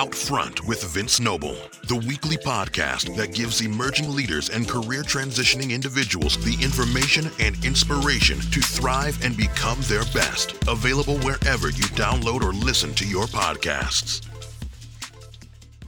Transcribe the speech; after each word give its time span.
Out 0.00 0.14
Front 0.14 0.66
with 0.66 0.82
Vince 0.82 1.20
Noble, 1.20 1.54
the 1.86 1.96
weekly 2.08 2.38
podcast 2.38 3.14
that 3.16 3.34
gives 3.34 3.60
emerging 3.60 4.16
leaders 4.16 4.48
and 4.48 4.66
career 4.66 5.02
transitioning 5.02 5.72
individuals 5.72 6.42
the 6.42 6.56
information 6.64 7.30
and 7.38 7.62
inspiration 7.62 8.40
to 8.40 8.62
thrive 8.62 9.22
and 9.22 9.36
become 9.36 9.76
their 9.82 10.06
best. 10.14 10.54
Available 10.68 11.18
wherever 11.18 11.68
you 11.68 11.84
download 12.00 12.40
or 12.40 12.54
listen 12.54 12.94
to 12.94 13.06
your 13.06 13.26
podcasts. 13.26 14.26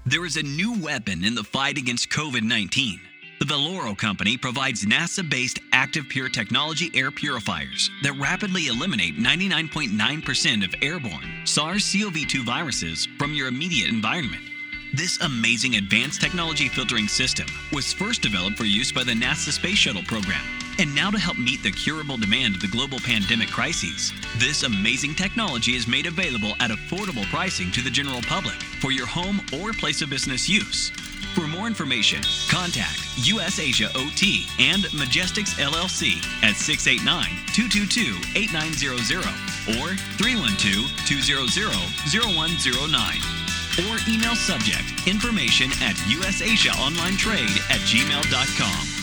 There 0.05 0.27
is 0.27 0.37
a 0.37 0.43
new 0.43 0.79
weapon 0.79 1.25
in 1.25 1.35
the 1.35 1.45
fight 1.45 1.79
against 1.79 2.11
COVID 2.11 2.43
19. 2.43 3.01
The 3.43 3.55
Vollara 3.55 3.99
Company 3.99 4.37
provides 4.37 4.85
NASA 4.85 5.29
based 5.29 5.59
Active 5.73 6.09
Pure 6.09 6.29
technology 6.29 6.93
air 6.95 7.11
purifiers 7.11 7.91
that 8.05 8.13
rapidly 8.13 8.69
eliminate 8.69 9.19
99.9% 9.19 10.65
of 10.65 10.73
airborne 10.81 11.45
SARS 11.45 11.93
CoV 11.93 12.29
2 12.29 12.45
viruses 12.45 13.09
from 13.19 13.35
your 13.35 13.49
immediate 13.49 13.89
environment. 13.89 14.45
This 14.95 15.21
amazing 15.23 15.75
advanced 15.75 16.21
technology 16.21 16.69
filtering 16.69 17.09
system 17.09 17.49
was 17.73 17.93
first 17.93 18.23
developed 18.23 18.59
for 18.59 18.65
use 18.65 18.93
by 18.93 19.03
the 19.03 19.11
NASA 19.11 19.51
Space 19.51 19.79
Shuttle 19.79 20.05
program. 20.05 20.45
And 20.79 20.95
now, 20.95 21.11
to 21.11 21.19
help 21.19 21.37
meet 21.37 21.65
the 21.65 21.73
curable 21.73 22.17
demand 22.17 22.55
of 22.55 22.61
the 22.61 22.69
global 22.69 23.01
pandemic 23.01 23.49
crises, 23.49 24.13
this 24.39 24.63
amazing 24.63 25.17
technology 25.17 25.75
is 25.75 25.89
made 25.89 26.07
available 26.07 26.55
at 26.61 26.71
affordable 26.71 27.25
pricing 27.25 27.73
to 27.73 27.83
the 27.83 27.91
general 27.91 28.23
public 28.23 28.55
for 28.81 28.93
your 28.93 29.07
home 29.07 29.41
or 29.53 29.73
place 29.73 30.01
of 30.01 30.11
business 30.11 30.49
use. 30.49 30.93
For 31.35 31.47
more 31.47 31.67
information, 31.67 32.23
contact 32.51 33.01
US 33.17 33.59
Asia 33.59 33.89
OT 33.95 34.47
and 34.59 34.85
Majestics 34.93 35.59
LLC 35.59 36.19
at 36.43 36.57
689 36.57 37.25
222 37.53 38.17
8900 38.39 39.25
or 39.81 39.97
312 40.21 40.91
200 41.09 41.49
0109. 42.13 43.43
Or 43.89 43.97
email 44.07 44.37
subject 44.37 45.09
information 45.09 45.71
at 45.81 45.97
usasiaonlinetrade 46.07 47.57
at 47.71 47.81
gmail.com. 47.89 49.02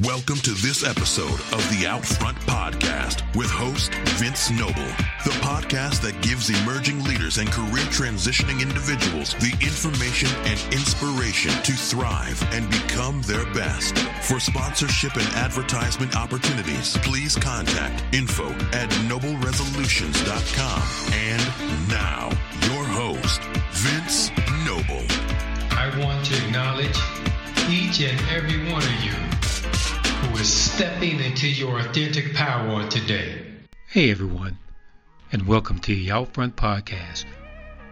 Welcome 0.00 0.38
to 0.38 0.52
this 0.52 0.88
episode 0.88 1.38
of 1.52 1.60
the 1.68 1.84
Outfront 1.84 2.38
Podcast 2.46 3.20
with 3.36 3.50
host 3.50 3.92
Vince 4.16 4.50
Noble, 4.50 4.88
the 5.22 5.36
podcast 5.42 6.00
that 6.00 6.18
gives 6.22 6.48
emerging 6.48 7.04
leaders 7.04 7.36
and 7.36 7.46
career 7.52 7.84
transitioning 7.92 8.62
individuals 8.62 9.34
the 9.34 9.52
information 9.60 10.30
and 10.46 10.58
inspiration 10.72 11.52
to 11.64 11.72
thrive 11.72 12.42
and 12.54 12.70
become 12.70 13.20
their 13.26 13.44
best. 13.52 13.98
For 14.22 14.40
sponsorship 14.40 15.14
and 15.16 15.28
advertisement 15.34 16.16
opportunities, 16.16 16.96
please 17.02 17.36
contact 17.36 18.02
info 18.14 18.48
at 18.72 18.88
nobleresolutions.com. 19.12 20.82
And 21.12 21.88
now, 21.90 22.30
your 22.72 22.84
host, 22.84 23.42
Vince 23.72 24.30
Noble. 24.64 25.04
I 25.76 25.92
want 26.02 26.24
to 26.24 26.46
acknowledge 26.46 26.96
each 27.68 28.00
and 28.00 28.18
every 28.30 28.72
one 28.72 28.82
of 28.82 29.04
you 29.04 29.31
stepping 30.76 31.20
into 31.20 31.46
your 31.46 31.78
authentic 31.78 32.32
power 32.32 32.88
today. 32.88 33.44
Hey 33.88 34.10
everyone, 34.10 34.56
and 35.30 35.46
welcome 35.46 35.78
to 35.80 35.94
the 35.94 36.08
Outfront 36.08 36.52
Podcast, 36.52 37.26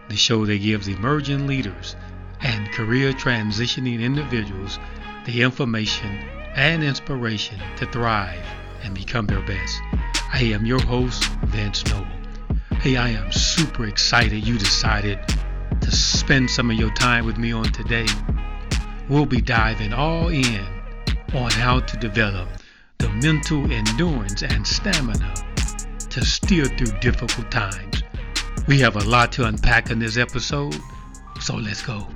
the 0.09 0.15
show 0.15 0.47
that 0.47 0.57
gives 0.57 0.87
emerging 0.87 1.45
leaders 1.45 1.95
and 2.41 2.71
career 2.71 3.13
transitioning 3.13 4.01
individuals 4.01 4.79
the 5.27 5.43
information 5.43 6.09
and 6.55 6.83
inspiration 6.83 7.59
to 7.77 7.85
thrive 7.85 8.43
and 8.81 8.95
become 8.95 9.27
their 9.27 9.45
best. 9.45 9.77
I 10.33 10.41
am 10.45 10.65
your 10.65 10.81
host, 10.81 11.23
Vince 11.45 11.85
Noble. 11.85 12.07
Hey, 12.79 12.97
I 12.97 13.09
am 13.09 13.31
super 13.31 13.85
excited 13.85 14.47
you 14.47 14.57
decided 14.57 15.19
to 15.81 15.91
spend 15.91 16.49
some 16.49 16.71
of 16.71 16.77
your 16.77 16.93
time 16.95 17.27
with 17.27 17.37
me 17.37 17.51
on 17.51 17.65
today. 17.65 18.07
We'll 19.07 19.27
be 19.27 19.39
diving 19.39 19.93
all 19.93 20.29
in 20.29 20.65
on 21.35 21.51
how 21.51 21.81
to 21.81 21.97
develop 21.97 22.49
the 23.01 23.09
mental 23.09 23.71
endurance 23.71 24.43
and 24.43 24.65
stamina 24.65 25.33
to 26.11 26.23
steer 26.23 26.65
through 26.65 26.99
difficult 26.99 27.49
times. 27.49 28.03
We 28.67 28.79
have 28.81 28.95
a 28.95 29.03
lot 29.09 29.31
to 29.33 29.45
unpack 29.45 29.89
in 29.89 29.97
this 29.97 30.17
episode, 30.17 30.75
so 31.39 31.55
let's 31.55 31.81
go. 31.81 32.07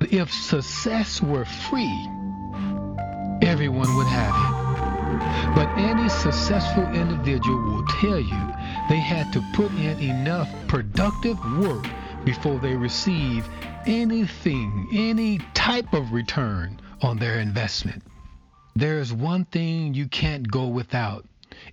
If 0.00 0.32
success 0.32 1.20
were 1.20 1.44
free, 1.44 2.08
everyone 3.42 3.96
would 3.96 4.06
have 4.06 4.34
it. 4.36 5.54
But 5.56 5.68
any 5.76 6.08
successful 6.08 6.84
individual 6.92 7.62
will 7.64 7.86
tell 7.86 8.20
you 8.20 8.54
they 8.88 9.00
had 9.00 9.32
to 9.32 9.42
put 9.54 9.72
in 9.72 9.98
enough 9.98 10.48
productive 10.68 11.38
work 11.58 11.84
before 12.24 12.60
they 12.60 12.76
receive 12.76 13.48
anything, 13.86 14.88
any 14.92 15.38
type 15.52 15.92
of 15.92 16.12
return 16.12 16.80
on 17.02 17.18
their 17.18 17.40
investment. 17.40 18.04
There's 18.76 19.12
one 19.12 19.44
thing 19.44 19.94
you 19.94 20.08
can't 20.08 20.50
go 20.50 20.66
without 20.66 21.26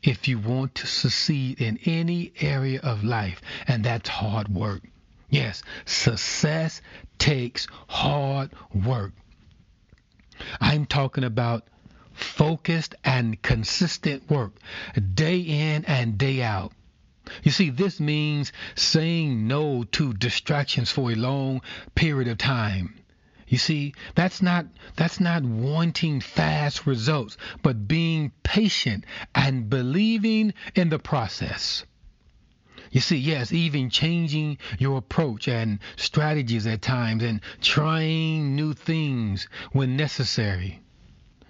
if 0.03 0.28
you 0.28 0.38
want 0.38 0.75
to 0.75 0.88
succeed 0.88 1.59
in 1.59 1.79
any 1.85 2.31
area 2.39 2.79
of 2.81 3.03
life, 3.03 3.41
and 3.67 3.84
that's 3.84 4.07
hard 4.07 4.50
work. 4.50 4.84
Yes, 5.29 5.63
success 5.85 6.81
takes 7.17 7.67
hard 7.88 8.51
work. 8.73 9.13
I'm 10.59 10.85
talking 10.85 11.23
about 11.23 11.67
focused 12.13 12.94
and 13.03 13.41
consistent 13.41 14.29
work, 14.29 14.53
day 15.13 15.40
in 15.40 15.85
and 15.85 16.17
day 16.17 16.44
out. 16.44 16.73
You 17.44 17.51
see, 17.51 17.69
this 17.69 18.00
means 18.00 18.51
saying 18.75 19.47
no 19.47 19.84
to 19.84 20.13
distractions 20.13 20.91
for 20.91 21.11
a 21.11 21.16
long 21.16 21.61
period 21.95 22.28
of 22.28 22.38
time. 22.38 23.00
You 23.51 23.57
see, 23.57 23.94
that's 24.16 24.41
not 24.41 24.66
that's 24.95 25.19
not 25.19 25.44
wanting 25.44 26.22
fast 26.22 26.88
results, 26.88 27.35
but 27.62 27.85
being 27.85 28.31
patient 28.44 29.03
and 29.35 29.69
believing 29.69 30.53
in 30.73 30.88
the 30.88 31.00
process. 31.00 31.84
You 32.91 33.01
see, 33.01 33.17
yes, 33.17 33.51
even 33.51 33.90
changing 33.90 34.57
your 34.79 35.00
approach 35.00 35.50
and 35.50 35.79
strategies 35.97 36.66
at 36.66 36.81
times 36.81 37.23
and 37.23 37.41
trying 37.59 38.56
new 38.56 38.72
things 38.72 39.50
when 39.73 39.97
necessary. 39.97 40.79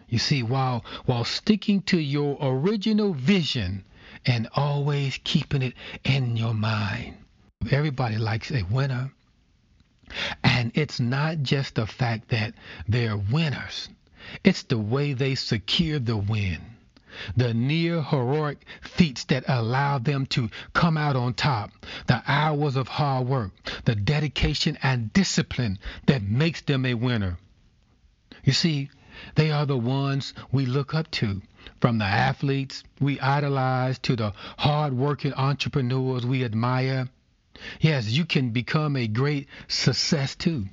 You 0.09 0.17
see, 0.17 0.41
while 0.41 0.83
while 1.05 1.23
sticking 1.23 1.83
to 1.83 1.99
your 1.99 2.35
original 2.41 3.13
vision 3.13 3.83
and 4.25 4.49
always 4.55 5.19
keeping 5.23 5.61
it 5.61 5.75
in 6.03 6.35
your 6.35 6.55
mind. 6.55 7.17
Everybody 7.69 8.17
likes 8.17 8.49
a 8.49 8.63
winner. 8.63 9.11
And 10.43 10.71
it's 10.75 10.99
not 10.99 11.41
just 11.41 11.75
the 11.75 11.87
fact 11.87 12.29
that 12.29 12.53
they're 12.87 13.17
winners, 13.17 13.89
it's 14.43 14.63
the 14.63 14.77
way 14.77 15.13
they 15.13 15.35
secure 15.35 15.99
the 15.99 16.17
win. 16.17 16.59
The 17.35 17.53
near 17.53 18.01
heroic 18.01 18.65
feats 18.81 19.25
that 19.25 19.43
allow 19.47 19.97
them 19.97 20.25
to 20.27 20.49
come 20.73 20.97
out 20.97 21.17
on 21.17 21.33
top, 21.33 21.71
the 22.07 22.23
hours 22.25 22.77
of 22.77 22.87
hard 22.87 23.27
work, 23.27 23.51
the 23.83 23.95
dedication 23.95 24.77
and 24.81 25.11
discipline 25.11 25.77
that 26.05 26.23
makes 26.23 26.61
them 26.61 26.85
a 26.85 26.93
winner. 26.93 27.37
You 28.45 28.53
see, 28.53 28.89
they 29.35 29.51
are 29.51 29.65
the 29.65 29.77
ones 29.77 30.33
we 30.51 30.65
look 30.65 30.95
up 30.95 31.11
to, 31.11 31.41
from 31.81 31.97
the 31.97 32.05
athletes 32.05 32.83
we 32.99 33.19
idolize 33.19 33.99
to 33.99 34.15
the 34.15 34.33
hard-working 34.57 35.33
entrepreneurs 35.33 36.25
we 36.25 36.45
admire. 36.45 37.09
Yes, 37.79 38.07
you 38.07 38.25
can 38.25 38.51
become 38.51 38.95
a 38.95 39.07
great 39.07 39.47
success 39.67 40.35
too. 40.35 40.67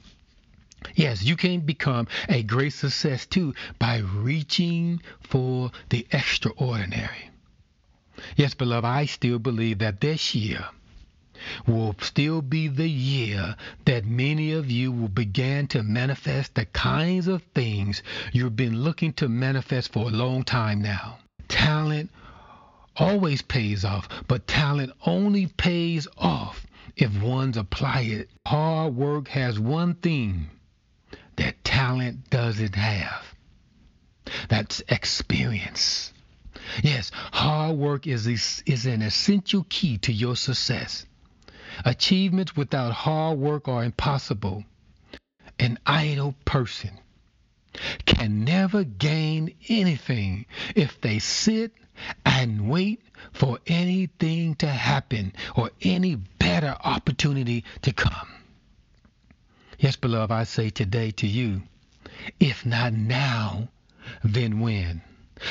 Yes, 0.95 1.23
you 1.25 1.37
can 1.37 1.61
become 1.61 2.07
a 2.29 2.43
great 2.43 2.73
success 2.73 3.27
too 3.27 3.55
by 3.79 3.99
reaching 3.99 5.03
for 5.21 5.73
the 5.89 6.07
extraordinary. 6.13 7.31
Yes, 8.37 8.55
beloved, 8.55 8.85
I 8.85 9.07
still 9.07 9.39
believe 9.39 9.79
that 9.79 10.01
this 10.01 10.35
year 10.35 10.67
will 11.67 11.95
still 12.01 12.43
be 12.43 12.69
the 12.69 12.89
year 12.89 13.57
that 13.85 14.05
many 14.05 14.53
of 14.53 14.71
you 14.71 14.93
will 14.93 15.09
begin 15.09 15.67
to 15.69 15.83
manifest 15.83 16.55
the 16.55 16.65
kinds 16.67 17.29
of 17.29 17.43
things 17.55 18.03
you've 18.33 18.57
been 18.57 18.83
looking 18.83 19.13
to 19.15 19.29
manifest 19.29 19.93
for 19.93 20.07
a 20.09 20.13
long 20.13 20.43
time 20.45 20.83
now. 20.83 21.19
Talent 21.49 22.11
always 22.97 23.43
pays 23.43 23.85
off, 23.85 24.09
but 24.27 24.47
talent 24.47 24.93
only 25.07 25.47
pays 25.47 26.07
off 26.17 26.67
if 26.97 27.23
one's 27.23 27.57
apply 27.57 28.01
it. 28.03 28.31
Hard 28.47 28.97
work 28.97 29.29
has 29.29 29.59
one 29.59 29.95
thing 29.95 30.49
that 31.37 31.63
talent 31.65 32.31
doesn't 32.31 32.75
have. 32.75 33.35
That's 34.49 34.83
experience. 34.89 36.13
Yes, 36.83 37.11
hard 37.33 37.77
work 37.77 38.07
is, 38.07 38.27
is 38.67 38.87
an 38.87 39.03
essential 39.03 39.65
key 39.69 39.99
to 39.99 40.13
your 40.13 40.37
success. 40.37 41.07
Achievements 41.85 42.57
without 42.57 42.93
hard 42.93 43.39
work 43.39 43.69
are 43.69 43.85
impossible. 43.85 44.65
An 45.59 45.79
idle 45.87 46.35
person 46.45 46.91
can 48.07 48.45
never 48.45 48.85
gain 48.85 49.55
anything 49.69 50.47
if 50.75 51.01
they 51.01 51.19
sit 51.19 51.73
and 52.25 52.69
wait 52.69 53.01
for 53.33 53.59
anything 53.67 54.55
to 54.57 54.67
happen 54.67 55.33
or 55.57 55.71
any 55.83 56.15
better 56.15 56.77
opportunity 56.85 57.65
to 57.83 57.93
come. 57.93 58.29
Yes, 59.79 59.97
beloved, 59.97 60.33
I 60.33 60.45
say 60.45 60.71
today 60.71 61.11
to 61.13 61.27
you, 61.27 61.63
if 62.41 62.67
not 62.67 62.93
now, 62.93 63.69
then 64.25 64.61
when? 64.61 65.03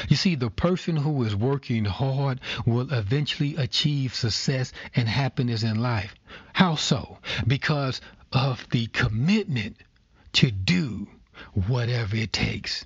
You 0.10 0.18
see, 0.18 0.36
the 0.36 0.50
person 0.50 0.98
who 0.98 1.24
is 1.24 1.36
working 1.36 1.86
hard 1.86 2.42
will 2.66 2.92
eventually 2.92 3.56
achieve 3.56 4.14
success 4.14 4.74
and 4.94 5.08
happiness 5.08 5.64
in 5.64 5.80
life. 5.80 6.14
How 6.52 6.76
so? 6.76 7.20
Because 7.46 8.02
of 8.34 8.68
the 8.72 8.88
commitment 8.88 9.78
to 10.34 10.52
do 10.52 11.08
whatever 11.68 12.18
it 12.18 12.34
takes. 12.34 12.86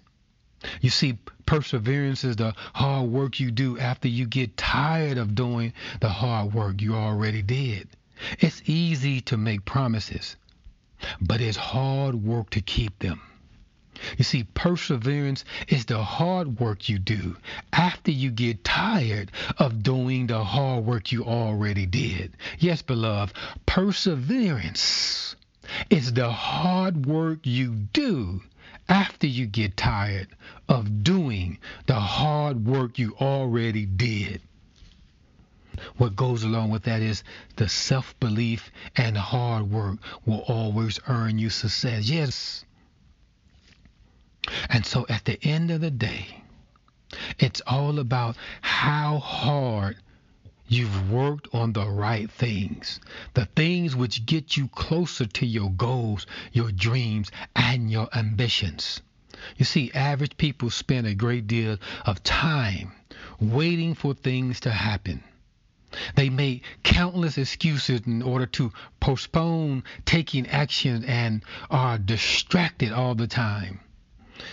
You 0.80 0.92
see, 0.92 1.18
perseverance 1.46 2.24
is 2.24 2.36
the 2.36 2.54
hard 2.74 3.10
work 3.10 3.40
you 3.40 3.50
do 3.50 3.80
after 3.80 4.08
you 4.08 4.28
get 4.28 4.58
tired 4.58 5.18
of 5.18 5.34
doing 5.34 5.74
the 6.00 6.10
hard 6.10 6.54
work 6.54 6.82
you 6.82 6.96
already 6.96 7.42
did. 7.42 7.90
It's 8.40 8.62
easy 8.66 9.22
to 9.22 9.38
make 9.38 9.66
promises, 9.66 10.36
but 11.20 11.42
it's 11.42 11.58
hard 11.58 12.16
work 12.16 12.52
to 12.52 12.62
keep 12.62 13.00
them. 13.00 13.22
You 14.18 14.24
see, 14.24 14.44
perseverance 14.44 15.44
is 15.68 15.86
the 15.86 16.04
hard 16.04 16.60
work 16.60 16.90
you 16.90 17.00
do 17.00 17.38
after 17.74 18.12
you 18.12 18.32
get 18.32 18.64
tired 18.64 19.32
of 19.58 19.84
doing 19.84 20.28
the 20.28 20.44
hard 20.44 20.86
work 20.86 21.12
you 21.12 21.26
already 21.26 21.86
did. 21.86 22.38
Yes, 22.60 22.82
beloved, 22.82 23.36
perseverance 23.66 25.36
is 25.90 26.14
the 26.14 26.32
hard 26.32 27.06
work 27.06 27.40
you 27.46 27.74
do 27.74 28.42
after 28.92 29.26
you 29.26 29.46
get 29.48 29.78
tired 29.78 30.28
of 30.68 31.02
doing 31.02 31.58
the 31.86 31.96
hard 31.96 32.66
work 32.66 33.00
you 33.00 33.16
already 33.22 33.86
did. 33.86 34.42
What 35.96 36.18
goes 36.18 36.44
along 36.44 36.72
with 36.72 36.84
that 36.84 37.02
is 37.02 37.24
the 37.56 37.70
self 37.70 38.20
belief 38.20 38.70
and 38.98 39.18
hard 39.18 39.72
work 39.72 40.00
will 40.26 40.44
always 40.46 41.00
earn 41.08 41.40
you 41.40 41.50
success. 41.50 42.10
Yes. 42.10 42.66
And 44.70 44.86
so 44.86 45.06
at 45.08 45.24
the 45.24 45.42
end 45.42 45.72
of 45.72 45.80
the 45.80 45.92
day, 45.92 46.44
it's 47.40 47.62
all 47.66 47.98
about 47.98 48.36
how 48.60 49.20
hard 49.20 49.96
you've 50.72 51.12
worked 51.12 51.50
on 51.54 51.74
the 51.74 51.86
right 51.86 52.32
things, 52.32 53.02
the 53.34 53.44
things 53.44 53.94
which 53.94 54.26
get 54.26 54.56
you 54.56 54.70
closer 54.70 55.26
to 55.26 55.46
your 55.46 55.70
goals, 55.70 56.26
your 56.54 56.72
dreams, 56.72 57.30
and 57.54 57.92
your 57.92 58.08
ambitions. 58.16 59.02
You 59.58 59.66
see, 59.66 59.92
average 59.94 60.38
people 60.38 60.70
spend 60.70 61.08
a 61.08 61.14
great 61.14 61.46
deal 61.46 61.78
of 62.06 62.24
time 62.24 62.94
waiting 63.42 63.96
for 63.96 64.14
things 64.14 64.62
to 64.62 64.72
happen. 64.72 65.22
They 66.16 66.30
make 66.30 66.64
countless 66.84 67.38
excuses 67.38 68.02
in 68.06 68.22
order 68.22 68.46
to 68.46 68.72
postpone 69.02 69.84
taking 70.06 70.48
action 70.48 71.04
and 71.04 71.44
are 71.70 71.98
distracted 71.98 72.94
all 72.94 73.14
the 73.16 73.28
time. 73.28 73.82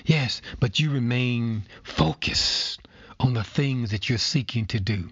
Yes, 0.05 0.43
but 0.59 0.81
you 0.81 0.91
remain 0.91 1.63
focused 1.85 2.81
on 3.21 3.35
the 3.35 3.45
things 3.45 3.93
that 3.93 4.09
you're 4.09 4.19
seeking 4.19 4.67
to 4.67 4.81
do. 4.81 5.11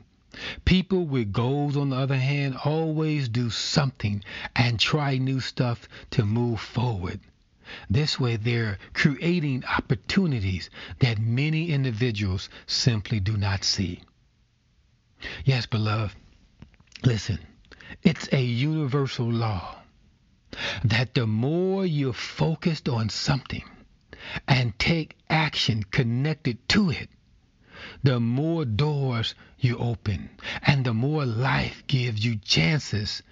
People 0.64 1.06
with 1.06 1.32
goals, 1.32 1.76
on 1.76 1.90
the 1.90 1.96
other 1.96 2.18
hand, 2.18 2.56
always 2.64 3.28
do 3.28 3.50
something 3.50 4.22
and 4.54 4.78
try 4.78 5.18
new 5.18 5.40
stuff 5.40 5.88
to 6.10 6.24
move 6.24 6.60
forward. 6.60 7.20
This 7.90 8.20
way, 8.20 8.36
they're 8.36 8.78
creating 8.92 9.64
opportunities 9.64 10.70
that 11.00 11.18
many 11.18 11.70
individuals 11.70 12.48
simply 12.66 13.18
do 13.18 13.36
not 13.36 13.64
see. 13.64 14.02
Yes, 15.44 15.66
beloved, 15.66 16.14
listen, 17.04 17.38
it's 18.02 18.28
a 18.32 18.42
universal 18.42 19.30
law 19.30 19.82
that 20.84 21.14
the 21.14 21.26
more 21.26 21.84
you're 21.84 22.12
focused 22.12 22.88
on 22.88 23.08
something, 23.08 23.64
and 24.46 24.78
take 24.78 25.16
action 25.28 25.82
connected 25.82 26.68
to 26.68 26.90
it, 26.90 27.08
the 28.02 28.20
more 28.20 28.64
doors 28.64 29.34
you 29.58 29.76
open 29.78 30.30
and 30.62 30.84
the 30.84 30.94
more 30.94 31.24
life 31.24 31.84
gives 31.86 32.24
you 32.24 32.36
chances 32.36 33.22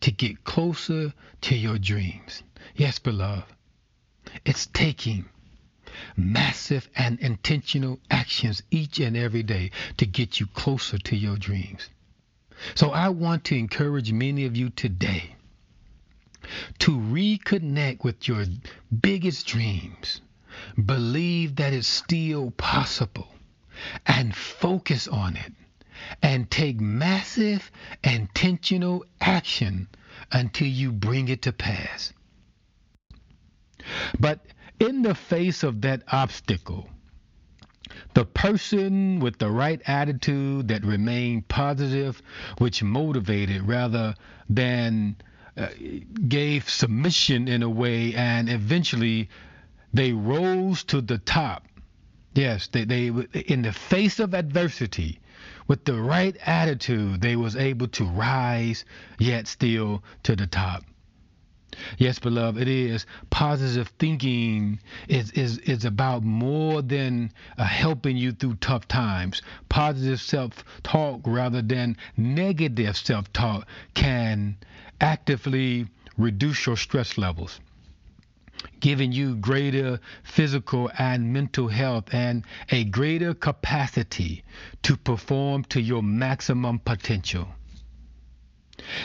to 0.00 0.10
get 0.10 0.44
closer 0.44 1.12
to 1.40 1.54
your 1.54 1.78
dreams. 1.78 2.42
Yes, 2.74 2.98
beloved, 2.98 3.44
it's 4.44 4.66
taking 4.66 5.24
massive 6.16 6.88
and 6.96 7.18
intentional 7.20 7.98
actions 8.10 8.62
each 8.70 8.98
and 9.00 9.16
every 9.16 9.42
day 9.42 9.70
to 9.96 10.06
get 10.06 10.40
you 10.40 10.46
closer 10.46 10.98
to 10.98 11.16
your 11.16 11.36
dreams. 11.36 11.88
So 12.74 12.90
I 12.90 13.08
want 13.08 13.44
to 13.44 13.56
encourage 13.56 14.12
many 14.12 14.44
of 14.44 14.56
you 14.56 14.70
today 14.70 15.36
to 16.80 16.92
reconnect 16.92 18.04
with 18.04 18.28
your 18.28 18.44
biggest 19.00 19.46
dreams 19.46 20.20
Believe 20.76 21.56
that 21.56 21.72
it's 21.72 21.88
still 21.88 22.50
possible 22.50 23.28
and 24.06 24.34
focus 24.34 25.08
on 25.08 25.36
it 25.36 25.52
and 26.22 26.50
take 26.50 26.80
massive 26.80 27.70
intentional 28.02 29.04
action 29.20 29.88
until 30.30 30.68
you 30.68 30.92
bring 30.92 31.28
it 31.28 31.42
to 31.42 31.52
pass. 31.52 32.12
But 34.18 34.40
in 34.78 35.02
the 35.02 35.14
face 35.14 35.62
of 35.62 35.80
that 35.82 36.02
obstacle, 36.08 36.88
the 38.14 38.24
person 38.24 39.20
with 39.20 39.38
the 39.38 39.50
right 39.50 39.80
attitude 39.86 40.68
that 40.68 40.84
remained 40.84 41.48
positive, 41.48 42.22
which 42.58 42.82
motivated 42.82 43.62
rather 43.66 44.14
than 44.48 45.16
uh, 45.56 45.68
gave 46.28 46.68
submission 46.68 47.48
in 47.48 47.62
a 47.62 47.68
way 47.68 48.14
and 48.14 48.48
eventually 48.48 49.28
they 49.92 50.12
rose 50.12 50.84
to 50.84 51.00
the 51.00 51.18
top. 51.18 51.66
Yes, 52.34 52.66
they, 52.68 52.84
they 52.84 53.08
in 53.08 53.60
the 53.60 53.72
face 53.72 54.18
of 54.18 54.32
adversity, 54.32 55.20
with 55.66 55.84
the 55.84 56.00
right 56.00 56.34
attitude, 56.46 57.20
they 57.20 57.36
was 57.36 57.56
able 57.56 57.88
to 57.88 58.04
rise 58.04 58.86
yet 59.18 59.46
still 59.46 60.02
to 60.22 60.34
the 60.34 60.46
top. 60.46 60.82
Yes, 61.98 62.18
beloved, 62.18 62.62
it 62.62 62.68
is 62.68 63.04
positive 63.28 63.88
thinking 63.98 64.80
is 65.08 65.30
is 65.32 65.58
is 65.58 65.84
about 65.84 66.22
more 66.22 66.80
than 66.80 67.32
uh, 67.58 67.64
helping 67.64 68.16
you 68.16 68.32
through 68.32 68.54
tough 68.56 68.88
times. 68.88 69.42
Positive 69.68 70.20
self-talk 70.20 71.20
rather 71.26 71.60
than 71.60 71.96
negative 72.16 72.96
self-talk 72.96 73.66
can 73.94 74.56
actively 75.00 75.86
reduce 76.16 76.66
your 76.66 76.76
stress 76.76 77.18
levels 77.18 77.60
giving 78.80 79.12
you 79.12 79.36
greater 79.36 80.00
physical 80.22 80.90
and 80.98 81.32
mental 81.32 81.68
health 81.68 82.12
and 82.12 82.44
a 82.70 82.84
greater 82.84 83.34
capacity 83.34 84.44
to 84.82 84.96
perform 84.96 85.64
to 85.64 85.80
your 85.80 86.02
maximum 86.02 86.78
potential. 86.78 87.48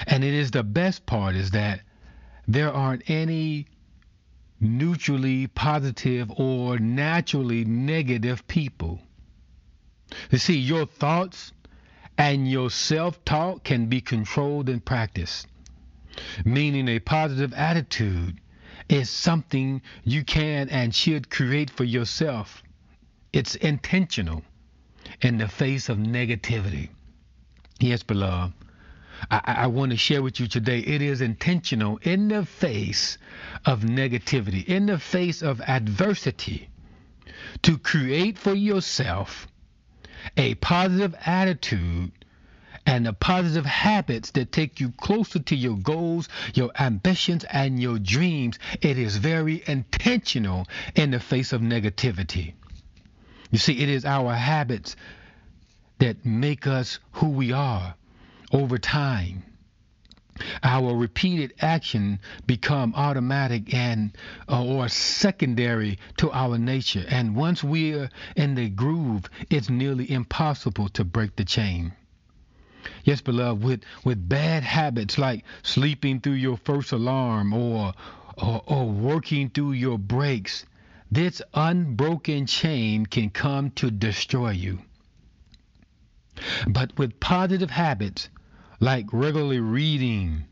And 0.08 0.24
it 0.24 0.34
is 0.34 0.52
the 0.52 0.64
best 0.64 1.06
part 1.06 1.36
is 1.36 1.52
that 1.52 1.82
there 2.48 2.74
aren't 2.74 3.10
any 3.10 3.68
neutrally 4.60 5.48
positive 5.48 6.32
or 6.32 6.80
naturally 6.80 7.66
negative 7.66 8.48
people. 8.48 9.00
You 10.32 10.38
see, 10.38 10.58
your 10.58 10.86
thoughts 10.86 11.52
and 12.18 12.50
your 12.50 12.72
self 12.72 13.24
talk 13.26 13.64
can 13.64 13.88
be 13.88 14.02
controlled 14.02 14.70
and 14.70 14.84
practiced, 14.84 15.48
meaning 16.46 16.88
a 16.88 17.00
positive 17.00 17.54
attitude 17.54 18.40
is 18.90 19.10
something 19.10 19.82
you 20.04 20.24
can 20.24 20.70
and 20.70 20.94
should 20.94 21.30
create 21.30 21.70
for 21.70 21.84
yourself. 21.84 22.64
It's 23.34 23.56
intentional 23.56 24.44
in 25.22 25.38
the 25.38 25.48
face 25.48 25.90
of 25.90 25.98
negativity. 25.98 26.90
Yes, 27.80 28.04
beloved. 28.04 28.54
I, 29.32 29.42
I, 29.46 29.68
want 29.68 29.92
to 29.92 29.98
share 29.98 30.22
with 30.22 30.40
you 30.40 30.48
today. 30.48 30.80
It 30.80 31.02
is 31.02 31.22
intentional 31.22 31.98
in 32.04 32.28
the 32.28 32.46
face 32.46 33.18
of 33.66 33.82
negativity, 33.82 34.64
in 34.64 34.86
the 34.86 35.00
face 35.00 35.42
of 35.42 35.60
adversity, 35.62 36.70
to 37.64 37.80
create 37.80 38.38
for 38.38 38.54
yourself 38.54 39.48
a 40.36 40.54
positive 40.56 41.16
attitude 41.26 42.12
and 42.88 43.06
the 43.06 43.14
positive 43.14 43.66
habits 43.66 44.32
that 44.32 44.52
take 44.52 44.80
you 44.80 44.92
closer 44.92 45.40
to 45.40 45.56
your 45.56 45.76
goals, 45.76 46.30
your 46.54 46.72
ambitions, 46.80 47.44
and 47.44 47.82
your 47.82 48.00
dreams, 48.00 48.58
it 48.82 48.98
is 48.98 49.18
very 49.18 49.62
intentional 49.68 50.66
in 50.96 51.12
the 51.12 51.20
face 51.20 51.52
of 51.52 51.62
negativity. 51.62 52.54
You 53.52 53.60
see, 53.60 53.78
it 53.80 53.90
is 53.90 54.06
our 54.06 54.34
habits 54.34 54.96
that 56.00 56.26
make 56.26 56.66
us 56.66 57.00
who 57.12 57.30
we 57.30 57.52
are 57.52 57.94
over 58.54 58.78
time. 58.78 59.44
our 60.64 60.96
repeated 60.96 61.54
action 61.60 62.20
become 62.46 62.94
automatic 62.96 63.74
and 63.74 64.16
uh, 64.48 64.64
or 64.64 64.88
secondary 64.88 65.98
to 66.16 66.32
our 66.32 66.58
nature 66.58 67.04
and 67.10 67.36
once 67.36 67.64
we're 67.64 68.10
in 68.36 68.56
the 68.56 68.70
groove 68.70 69.24
it's 69.50 69.70
nearly 69.70 70.10
impossible 70.12 70.88
to 70.90 71.04
break 71.04 71.36
the 71.36 71.44
chain 71.44 71.92
yes 73.08 73.22
beloved 73.22 73.64
with 73.64 73.82
with 74.04 74.28
bad 74.28 74.64
habits 74.64 75.18
like 75.18 75.46
sleeping 75.64 76.20
through 76.20 76.34
your 76.34 76.58
first 76.58 76.92
alarm 76.92 77.54
or 77.54 77.94
or, 78.38 78.62
or 78.68 78.86
working 78.90 79.50
through 79.50 79.72
your 79.72 79.98
breaks 79.98 80.66
this 81.10 81.42
unbroken 81.54 82.46
chain 82.46 83.06
can 83.06 83.30
come 83.30 83.72
to 83.72 83.90
destroy 83.90 84.52
you 84.52 84.78
but 86.68 86.98
with 86.98 87.20
positive 87.20 87.72
habits 87.72 88.30
like 88.80 89.06
regularly 89.12 89.60
reading 89.60 90.44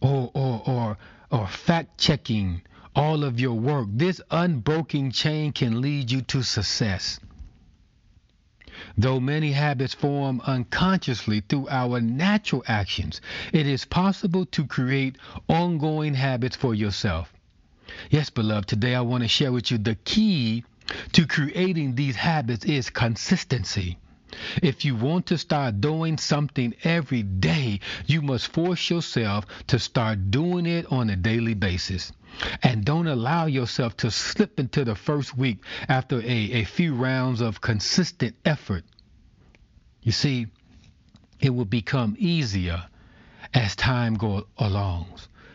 or, 0.00 0.30
or, 0.34 0.62
or, 0.66 0.98
or 1.30 1.46
fact 1.48 1.98
checking 1.98 2.62
all 2.94 3.24
of 3.24 3.38
your 3.40 3.54
work, 3.54 3.86
this 3.92 4.20
unbroken 4.30 5.10
chain 5.10 5.52
can 5.52 5.80
lead 5.80 6.10
you 6.10 6.22
to 6.22 6.42
success. 6.42 7.20
Though 9.00 9.20
many 9.20 9.52
habits 9.52 9.94
form 9.94 10.40
unconsciously 10.44 11.40
through 11.48 11.68
our 11.68 12.00
natural 12.00 12.64
actions, 12.66 13.20
it 13.52 13.64
is 13.64 13.84
possible 13.84 14.44
to 14.46 14.66
create 14.66 15.14
ongoing 15.46 16.14
habits 16.14 16.56
for 16.56 16.74
yourself. 16.74 17.32
Yes, 18.10 18.28
beloved, 18.28 18.68
today 18.68 18.96
I 18.96 19.02
want 19.02 19.22
to 19.22 19.28
share 19.28 19.52
with 19.52 19.70
you 19.70 19.78
the 19.78 19.94
key 19.94 20.64
to 21.12 21.28
creating 21.28 21.94
these 21.94 22.16
habits 22.16 22.64
is 22.64 22.90
consistency. 22.90 23.98
If 24.62 24.84
you 24.84 24.94
want 24.94 25.26
to 25.26 25.38
start 25.38 25.80
doing 25.80 26.18
something 26.18 26.74
every 26.84 27.22
day, 27.22 27.80
you 28.06 28.20
must 28.20 28.48
force 28.48 28.90
yourself 28.90 29.46
to 29.68 29.78
start 29.78 30.30
doing 30.30 30.66
it 30.66 30.84
on 30.92 31.08
a 31.08 31.16
daily 31.16 31.54
basis. 31.54 32.12
And 32.62 32.84
don't 32.84 33.06
allow 33.06 33.46
yourself 33.46 33.96
to 33.98 34.10
slip 34.10 34.60
into 34.60 34.84
the 34.84 34.94
first 34.94 35.36
week 35.36 35.64
after 35.88 36.20
a, 36.20 36.52
a 36.52 36.64
few 36.64 36.94
rounds 36.94 37.40
of 37.40 37.60
consistent 37.60 38.36
effort. 38.44 38.84
You 40.02 40.12
see, 40.12 40.48
it 41.40 41.50
will 41.50 41.64
become 41.64 42.14
easier 42.18 42.84
as 43.54 43.74
time 43.76 44.14
goes 44.14 44.44
along. 44.58 45.06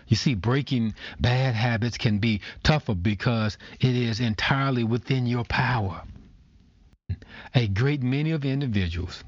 You 0.08 0.16
see, 0.16 0.34
breaking 0.34 0.96
bad 1.20 1.54
habits 1.54 1.98
can 1.98 2.20
be 2.20 2.42
tougher 2.64 2.96
because 2.96 3.58
it 3.80 3.96
is 3.96 4.20
entirely 4.20 4.84
within 4.84 5.26
your 5.28 5.44
power 5.44 6.04
a 7.56 7.68
great 7.68 8.02
many 8.02 8.32
of 8.32 8.44
individuals 8.44 9.24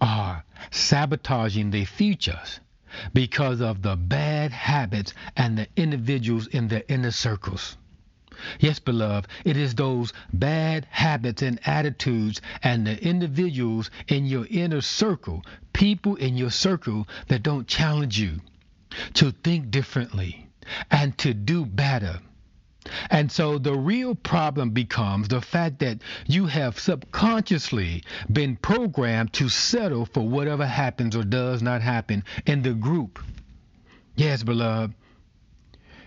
are 0.00 0.44
sabotaging 0.70 1.70
their 1.70 1.86
futures 1.86 2.60
because 3.12 3.60
of 3.60 3.82
the 3.82 3.96
bad 3.96 4.52
habits 4.52 5.12
and 5.36 5.58
the 5.58 5.68
individuals 5.76 6.46
in 6.46 6.68
their 6.68 6.84
inner 6.88 7.10
circles. 7.10 7.76
Yes, 8.60 8.78
beloved, 8.78 9.28
it 9.44 9.56
is 9.56 9.74
those 9.74 10.12
bad 10.32 10.86
habits 10.90 11.42
and 11.42 11.58
attitudes 11.66 12.40
and 12.62 12.86
the 12.86 13.02
individuals 13.02 13.90
in 14.08 14.26
your 14.26 14.46
inner 14.50 14.82
circle, 14.82 15.44
people 15.72 16.16
in 16.16 16.36
your 16.36 16.50
circle 16.50 17.08
that 17.28 17.42
don't 17.42 17.66
challenge 17.66 18.18
you 18.18 18.40
to 19.14 19.32
think 19.32 19.70
differently 19.70 20.46
and 20.90 21.16
to 21.18 21.34
do 21.34 21.64
better 21.64 22.20
and 23.10 23.30
so 23.30 23.58
the 23.58 23.74
real 23.74 24.14
problem 24.14 24.70
becomes 24.70 25.28
the 25.28 25.40
fact 25.40 25.78
that 25.80 25.98
you 26.26 26.46
have 26.46 26.78
subconsciously 26.78 28.02
been 28.32 28.56
programmed 28.56 29.32
to 29.34 29.48
settle 29.48 30.06
for 30.06 30.26
whatever 30.28 30.66
happens 30.66 31.16
or 31.16 31.24
does 31.24 31.62
not 31.62 31.82
happen 31.82 32.24
in 32.46 32.62
the 32.62 32.74
group. 32.74 33.18
Yes, 34.16 34.42
beloved, 34.42 34.94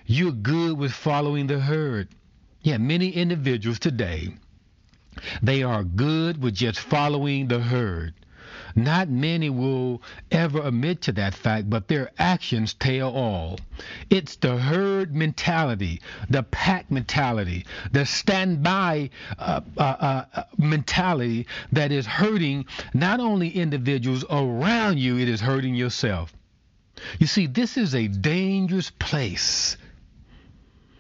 you're 0.06 0.32
good 0.32 0.78
with 0.78 0.92
following 0.92 1.48
the 1.48 1.60
herd. 1.60 2.10
Yeah, 2.62 2.78
many 2.78 3.10
individuals 3.10 3.80
today, 3.80 4.34
they 5.42 5.64
are 5.64 5.84
good 5.84 6.42
with 6.42 6.56
just 6.56 6.80
following 6.80 7.48
the 7.48 7.60
herd. 7.60 8.14
Not 8.76 9.10
many 9.10 9.50
will 9.50 10.02
ever 10.32 10.62
admit 10.62 11.02
to 11.04 11.12
that 11.14 11.34
fact, 11.34 11.70
but 11.70 11.88
their 11.88 12.12
actions 12.18 12.74
tell 12.74 13.12
all. 13.12 13.60
It's 14.10 14.36
the 14.36 14.58
herd 14.58 15.16
mentality, 15.16 16.02
the 16.30 16.44
pack 16.44 16.92
mentality, 16.92 17.66
the 17.92 18.06
standby 18.06 19.10
uh, 19.38 19.62
uh, 19.78 19.82
uh, 19.82 20.44
mentality 20.58 21.48
that 21.72 21.92
is 21.92 22.06
hurting 22.06 22.66
not 22.94 23.20
only 23.20 23.50
individuals 23.50 24.26
around 24.30 25.00
you, 25.00 25.18
it 25.18 25.30
is 25.30 25.42
hurting 25.42 25.76
yourself. 25.76 26.34
You 27.20 27.28
see, 27.28 27.48
this 27.48 27.78
is 27.78 27.96
a 27.96 28.08
dangerous 28.08 28.92
place. 28.92 29.78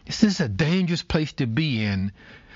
This 0.06 0.24
is 0.24 0.40
a 0.40 0.50
dangerous 0.50 1.04
place 1.04 1.34
to 1.34 1.46
be 1.46 1.84
in 1.84 2.12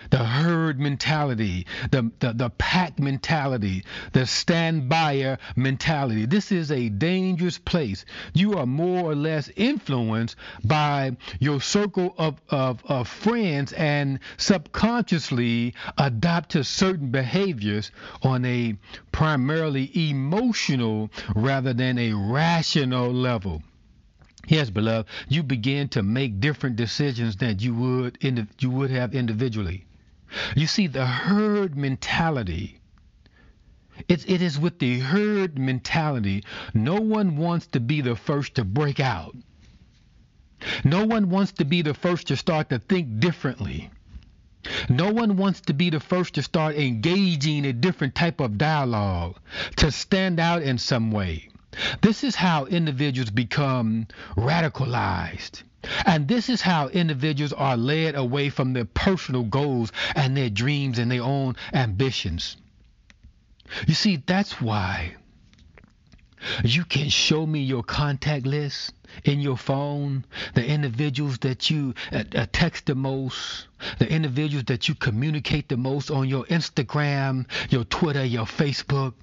the 0.10 0.24
herd 0.24 0.79
mentality, 0.79 1.65
the, 1.91 2.12
the, 2.19 2.33
the 2.33 2.50
pack 2.51 3.00
mentality, 3.00 3.83
the 4.12 4.25
stand 4.25 4.89
buyer 4.89 5.38
mentality. 5.55 6.25
This 6.25 6.51
is 6.51 6.72
a 6.72 6.89
dangerous 6.89 7.57
place. 7.57 8.05
You 8.33 8.57
are 8.57 8.65
more 8.65 9.12
or 9.12 9.15
less 9.15 9.50
influenced 9.55 10.36
by 10.63 11.17
your 11.39 11.62
circle 11.62 12.13
of, 12.17 12.41
of, 12.50 12.83
of 12.86 13.07
friends 13.07 13.74
and 13.74 14.19
subconsciously 14.38 15.74
adopt 15.98 16.51
to 16.51 16.63
certain 16.63 17.10
behaviors 17.10 17.91
on 18.22 18.45
a 18.45 18.75
primarily 19.12 19.91
emotional 20.10 21.10
rather 21.36 21.74
than 21.74 21.98
a 21.98 22.13
rational 22.13 23.12
level. 23.12 23.62
Yes, 24.48 24.69
beloved, 24.69 25.07
you 25.29 25.41
begin 25.41 25.88
to 25.89 26.03
make 26.03 26.41
different 26.41 26.75
decisions 26.75 27.38
than 27.38 27.60
you 27.60 27.74
would 27.75 28.17
you 28.60 28.69
would 28.69 28.89
have 28.91 29.15
individually. 29.15 29.86
You 30.55 30.67
see, 30.67 30.87
the 30.87 31.05
herd 31.05 31.75
mentality. 31.75 32.79
It's, 34.07 34.25
it 34.25 34.41
is 34.41 34.57
with 34.57 34.79
the 34.79 34.99
herd 34.99 35.57
mentality. 35.59 36.43
No 36.73 36.95
one 36.95 37.37
wants 37.37 37.67
to 37.67 37.79
be 37.79 38.01
the 38.01 38.15
first 38.15 38.55
to 38.55 38.63
break 38.63 38.99
out. 38.99 39.35
No 40.83 41.05
one 41.05 41.29
wants 41.29 41.51
to 41.53 41.65
be 41.65 41.81
the 41.81 41.93
first 41.93 42.27
to 42.27 42.37
start 42.37 42.69
to 42.69 42.79
think 42.79 43.19
differently. 43.19 43.91
No 44.89 45.11
one 45.11 45.35
wants 45.35 45.61
to 45.61 45.73
be 45.73 45.89
the 45.89 45.99
first 45.99 46.35
to 46.35 46.41
start 46.41 46.75
engaging 46.75 47.65
a 47.65 47.73
different 47.73 48.15
type 48.15 48.39
of 48.39 48.57
dialogue, 48.57 49.37
to 49.75 49.91
stand 49.91 50.39
out 50.39 50.61
in 50.61 50.77
some 50.77 51.11
way. 51.11 51.49
This 52.01 52.23
is 52.23 52.35
how 52.35 52.65
individuals 52.65 53.29
become 53.29 54.07
radicalized. 54.37 55.63
And 56.05 56.27
this 56.27 56.49
is 56.49 56.61
how 56.61 56.87
individuals 56.87 57.53
are 57.53 57.77
led 57.77 58.15
away 58.15 58.49
from 58.49 58.73
their 58.73 58.85
personal 58.85 59.43
goals 59.43 59.91
and 60.15 60.35
their 60.35 60.49
dreams 60.49 60.99
and 60.99 61.11
their 61.11 61.23
own 61.23 61.55
ambitions. 61.73 62.57
You 63.87 63.93
see, 63.93 64.17
that's 64.25 64.61
why 64.61 65.15
you 66.63 66.83
can 66.85 67.09
show 67.09 67.45
me 67.45 67.61
your 67.61 67.83
contact 67.83 68.45
list 68.45 68.93
in 69.23 69.39
your 69.39 69.57
phone, 69.57 70.25
the 70.53 70.65
individuals 70.65 71.37
that 71.39 71.69
you 71.69 71.93
uh, 72.11 72.23
uh, 72.35 72.45
text 72.51 72.87
the 72.87 72.95
most, 72.95 73.67
the 73.99 74.09
individuals 74.09 74.65
that 74.65 74.89
you 74.89 74.95
communicate 74.95 75.69
the 75.69 75.77
most 75.77 76.11
on 76.11 76.27
your 76.27 76.45
Instagram, 76.45 77.45
your 77.69 77.83
Twitter, 77.85 78.25
your 78.25 78.45
Facebook. 78.45 79.13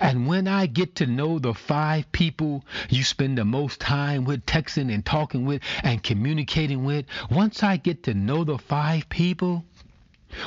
And 0.00 0.26
when 0.26 0.48
I 0.48 0.66
get 0.66 0.96
to 0.96 1.06
know 1.06 1.38
the 1.38 1.54
five 1.54 2.10
people 2.12 2.64
you 2.88 3.04
spend 3.04 3.38
the 3.38 3.44
most 3.44 3.80
time 3.80 4.24
with, 4.24 4.44
texting 4.46 4.92
and 4.92 5.04
talking 5.04 5.44
with 5.44 5.62
and 5.82 6.02
communicating 6.02 6.84
with, 6.84 7.06
once 7.30 7.62
I 7.62 7.76
get 7.76 8.04
to 8.04 8.14
know 8.14 8.44
the 8.44 8.58
five 8.58 9.08
people, 9.08 9.64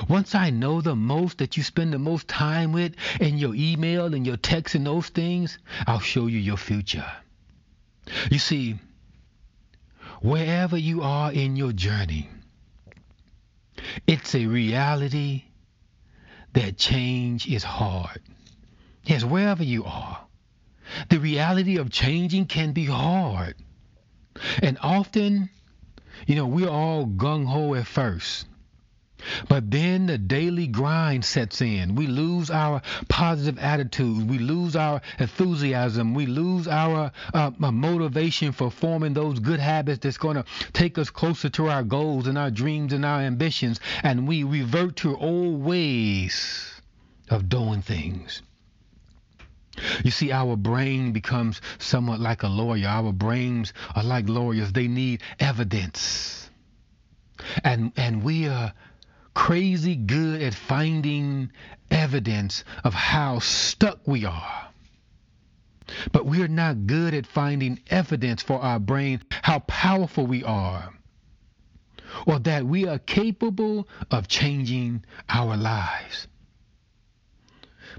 once 0.08 0.36
I 0.36 0.50
know 0.50 0.82
the 0.82 0.96
most 0.96 1.40
that 1.40 1.58
you 1.58 1.64
spend 1.64 1.94
the 1.94 2.00
most 2.00 2.28
time 2.28 2.72
with 2.72 2.94
in 3.20 3.38
your 3.38 3.56
email 3.56 4.14
and 4.14 4.26
your 4.26 4.38
text 4.38 4.76
and 4.76 4.86
those 4.86 5.08
things, 5.10 5.58
I'll 5.88 6.00
show 6.00 6.28
you 6.28 6.40
your 6.40 6.58
future. 6.58 7.10
You 8.30 8.40
see, 8.40 8.80
wherever 10.22 10.78
you 10.78 11.02
are 11.02 11.32
in 11.32 11.56
your 11.56 11.72
journey, 11.72 12.30
it's 14.06 14.36
a 14.36 14.46
reality 14.46 15.44
that 16.54 16.78
change 16.78 17.48
is 17.48 17.64
hard. 17.64 18.22
Yes, 19.12 19.26
wherever 19.26 19.62
you 19.62 19.84
are. 19.84 20.20
The 21.10 21.20
reality 21.20 21.76
of 21.76 21.90
changing 21.90 22.46
can 22.46 22.72
be 22.72 22.86
hard. 22.86 23.56
And 24.64 24.78
often, 24.82 25.50
you 26.26 26.36
know, 26.36 26.48
we're 26.48 26.70
all 26.70 27.06
gung 27.06 27.46
ho 27.46 27.76
at 27.76 27.88
first. 27.88 28.46
But 29.50 29.70
then 29.70 30.06
the 30.06 30.18
daily 30.18 30.68
grind 30.68 31.26
sets 31.26 31.60
in. 31.60 31.96
We 31.96 32.08
lose 32.08 32.50
our 32.50 32.84
positive 33.10 33.60
attitude. 33.60 34.30
We 34.30 34.38
lose 34.40 34.78
our 34.78 35.02
enthusiasm. 35.20 36.14
We 36.14 36.26
lose 36.26 36.70
our 36.70 37.12
uh, 37.34 37.52
motivation 37.60 38.54
for 38.54 38.72
forming 38.72 39.14
those 39.14 39.40
good 39.40 39.60
habits 39.60 40.00
that's 40.00 40.16
going 40.16 40.38
to 40.38 40.46
take 40.72 40.98
us 40.98 41.10
closer 41.10 41.50
to 41.50 41.68
our 41.68 41.84
goals 41.84 42.28
and 42.28 42.38
our 42.38 42.50
dreams 42.50 42.94
and 42.94 43.04
our 43.04 43.20
ambitions. 43.20 43.82
And 44.04 44.26
we 44.26 44.46
revert 44.46 44.96
to 45.04 45.18
old 45.18 45.62
ways 45.62 46.82
of 47.30 47.50
doing 47.50 47.82
things. 47.82 48.42
You 50.04 50.12
see, 50.12 50.32
our 50.32 50.56
brain 50.56 51.12
becomes 51.14 51.62
somewhat 51.80 52.20
like 52.20 52.44
a 52.44 52.48
lawyer. 52.48 52.88
Our 52.88 53.14
brains 53.14 53.74
are 53.96 54.04
like 54.04 54.28
lawyers. 54.28 54.72
They 54.72 54.88
need 54.88 55.22
evidence. 55.40 56.50
And, 57.64 57.92
and 57.96 58.24
we 58.24 58.48
are 58.48 58.74
crazy 59.34 59.96
good 59.96 60.42
at 60.42 60.54
finding 60.54 61.52
evidence 61.90 62.64
of 62.84 62.94
how 62.94 63.40
stuck 63.40 64.06
we 64.06 64.26
are. 64.26 64.68
But 66.12 66.26
we're 66.26 66.48
not 66.48 66.88
good 66.88 67.14
at 67.14 67.26
finding 67.26 67.80
evidence 67.90 68.42
for 68.44 68.62
our 68.62 68.80
brain 68.80 69.22
how 69.30 69.60
powerful 69.60 70.26
we 70.26 70.44
are 70.44 70.94
or 72.26 72.40
that 72.40 72.66
we 72.66 72.88
are 72.88 73.00
capable 73.00 73.88
of 74.10 74.28
changing 74.28 75.04
our 75.30 75.58
lives. 75.58 76.28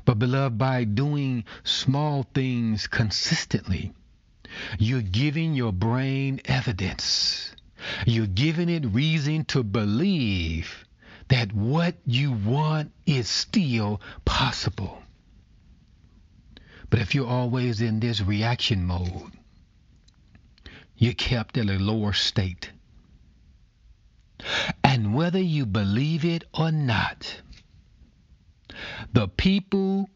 But, 0.04 0.18
beloved, 0.18 0.59
by 0.59 0.85
doing 0.85 1.44
small 1.64 2.25
things 2.35 2.87
consistently, 2.87 3.92
you're 4.78 5.02
giving 5.02 5.54
your 5.54 5.73
brain 5.73 6.40
evidence. 6.44 7.54
You're 8.06 8.26
giving 8.26 8.68
it 8.68 8.85
reason 8.87 9.44
to 9.47 9.62
believe 9.62 10.85
that 11.28 11.52
what 11.52 11.97
you 12.04 12.32
want 12.32 12.92
is 13.06 13.28
still 13.28 14.00
possible. 14.25 15.02
But 16.90 17.00
if 17.00 17.14
you're 17.14 17.26
always 17.26 17.80
in 17.80 18.00
this 18.00 18.21
reaction 18.21 18.85
mode, 18.85 19.32
you're 20.97 21.14
kept 21.14 21.56
in 21.56 21.71
a 21.71 21.78
lower 21.78 22.12
state. 22.12 22.71
And 24.85 25.14
whether 25.14 25.40
you 25.40 25.64
believe 25.64 26.25
it 26.25 26.44
or 26.52 26.71
not, 26.71 27.40
the 29.12 29.29
people 29.29 30.09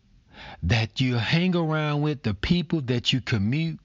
that 0.63 1.01
you 1.01 1.17
hang 1.17 1.57
around 1.57 2.03
with, 2.03 2.23
the 2.23 2.35
people 2.35 2.81
that 2.83 3.13
you 3.13 3.21
commute 3.21 3.79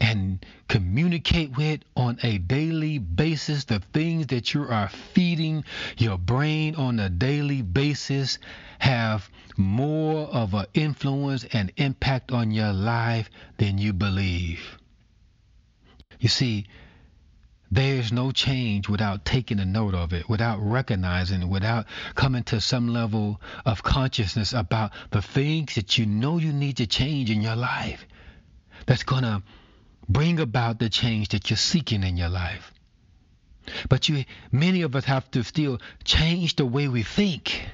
and 0.00 0.44
communicate 0.68 1.56
with 1.56 1.80
on 1.94 2.18
a 2.22 2.38
daily 2.38 2.98
basis, 2.98 3.64
the 3.64 3.80
things 3.92 4.28
that 4.28 4.54
you 4.54 4.62
are 4.62 4.88
feeding 4.88 5.64
your 5.98 6.16
brain 6.16 6.74
on 6.74 6.98
a 6.98 7.10
daily 7.10 7.60
basis 7.60 8.38
have 8.78 9.28
more 9.56 10.26
of 10.28 10.54
an 10.54 10.64
influence 10.72 11.44
and 11.52 11.70
impact 11.76 12.32
on 12.32 12.50
your 12.50 12.72
life 12.72 13.28
than 13.58 13.76
you 13.76 13.92
believe. 13.92 14.78
You 16.18 16.28
see, 16.28 16.66
there's 17.72 18.10
no 18.10 18.32
change 18.32 18.88
without 18.88 19.24
taking 19.24 19.60
a 19.60 19.64
note 19.64 19.94
of 19.94 20.12
it, 20.12 20.28
without 20.28 20.58
recognizing 20.60 21.42
it, 21.42 21.48
without 21.48 21.86
coming 22.16 22.42
to 22.42 22.60
some 22.60 22.88
level 22.88 23.40
of 23.64 23.84
consciousness 23.84 24.52
about 24.52 24.90
the 25.10 25.22
things 25.22 25.76
that 25.76 25.96
you 25.96 26.04
know 26.04 26.38
you 26.38 26.52
need 26.52 26.78
to 26.78 26.86
change 26.88 27.30
in 27.30 27.42
your 27.42 27.54
life. 27.54 28.04
That's 28.86 29.04
going 29.04 29.22
to 29.22 29.42
bring 30.08 30.40
about 30.40 30.80
the 30.80 30.88
change 30.88 31.28
that 31.28 31.48
you're 31.48 31.56
seeking 31.56 32.02
in 32.02 32.16
your 32.16 32.28
life. 32.28 32.72
But 33.88 34.08
you 34.08 34.24
many 34.50 34.82
of 34.82 34.96
us 34.96 35.04
have 35.04 35.30
to 35.30 35.44
still 35.44 35.78
change 36.02 36.56
the 36.56 36.66
way 36.66 36.88
we 36.88 37.04
think. 37.04 37.68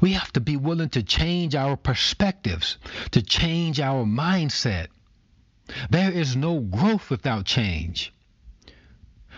We 0.00 0.12
have 0.12 0.32
to 0.32 0.40
be 0.40 0.56
willing 0.56 0.90
to 0.90 1.02
change 1.02 1.54
our 1.54 1.76
perspectives, 1.76 2.78
to 3.10 3.20
change 3.20 3.80
our 3.80 4.04
mindset. 4.04 4.88
There 5.90 6.10
is 6.10 6.36
no 6.36 6.60
growth 6.60 7.10
without 7.10 7.44
change. 7.44 8.12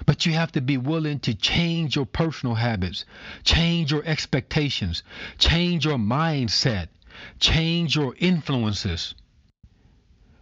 But 0.07 0.27
you 0.27 0.33
have 0.33 0.53
to 0.53 0.61
be 0.61 0.77
willing 0.77 1.21
to 1.21 1.35
change 1.35 1.97
your 1.97 2.07
personal 2.07 2.55
habits, 2.55 3.05
change 3.45 3.93
your 3.93 4.05
expectations, 4.05 5.03
change 5.39 5.85
your 5.85 5.99
mindset, 5.99 6.89
change 7.39 7.95
your 7.97 8.15
influences. 8.19 9.15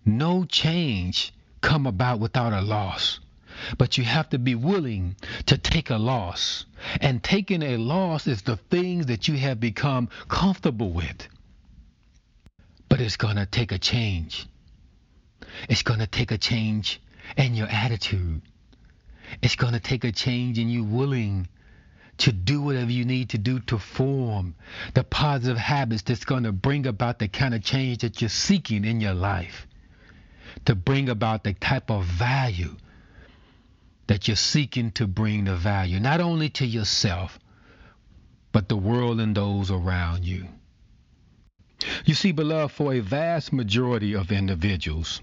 No 0.05 0.45
change 0.45 1.33
come 1.61 1.87
about 1.87 2.21
without 2.21 2.52
a 2.52 2.62
loss. 2.62 3.21
But 3.76 3.99
you 3.99 4.05
have 4.05 4.31
to 4.31 4.38
be 4.38 4.55
willing 4.55 5.17
to 5.47 5.59
take 5.59 5.90
a 5.90 5.99
loss. 5.99 6.64
And 7.00 7.23
taking 7.23 7.62
a 7.62 7.76
loss 7.76 8.26
is 8.26 8.43
the 8.43 8.57
things 8.57 9.07
that 9.07 9.29
you 9.29 9.37
have 9.37 9.61
become 9.61 10.09
comfortable 10.29 10.90
with. 10.90 11.29
But 12.88 13.00
it's 13.00 13.17
going 13.17 13.37
to 13.37 13.47
take 13.47 13.73
a 13.73 13.79
change. 13.79 14.47
It's 15.69 15.83
going 15.83 16.00
to 16.00 16.07
take 16.07 16.31
a 16.31 16.38
change 16.38 17.00
in 17.37 17.55
your 17.55 17.69
attitude. 17.69 18.43
It's 19.43 19.57
going 19.57 19.73
to 19.73 19.81
take 19.81 20.04
a 20.04 20.13
change 20.13 20.59
in 20.59 20.69
you 20.69 20.85
willing 20.85 21.49
to 22.19 22.33
do 22.33 22.61
whatever 22.61 22.91
you 22.91 23.04
need 23.04 23.31
to 23.31 23.39
do 23.39 23.61
to 23.61 23.78
form 23.78 24.54
the 24.93 25.02
positive 25.02 25.57
habits 25.57 26.02
that's 26.02 26.25
going 26.25 26.43
to 26.43 26.52
bring 26.52 26.87
about 26.87 27.19
the 27.19 27.28
kind 27.28 27.54
of 27.54 27.65
change 27.65 27.99
that 27.99 28.21
you're 28.21 28.28
seeking 28.28 28.85
in 28.85 29.00
your 29.00 29.15
life, 29.15 29.67
to 30.67 30.75
bring 30.75 31.09
about 31.09 31.45
the 31.45 31.54
type 31.54 31.91
of 31.91 32.04
value 32.04 32.76
that 34.07 34.28
you're 34.28 34.37
seeking 34.37 34.91
to 34.91 35.07
bring 35.07 35.45
the 35.45 35.57
value, 35.57 35.99
not 35.99 36.21
only 36.21 36.50
to 36.50 36.67
yourself, 36.67 37.39
but 38.52 38.69
the 38.69 38.76
world 38.76 39.21
and 39.21 39.37
those 39.37 39.71
around 39.71 40.25
you. 40.25 40.47
You 42.04 42.15
see, 42.15 42.33
beloved, 42.33 42.75
for 42.75 42.93
a 42.93 43.00
vast 43.00 43.52
majority 43.52 44.15
of 44.15 44.31
individuals, 44.31 45.23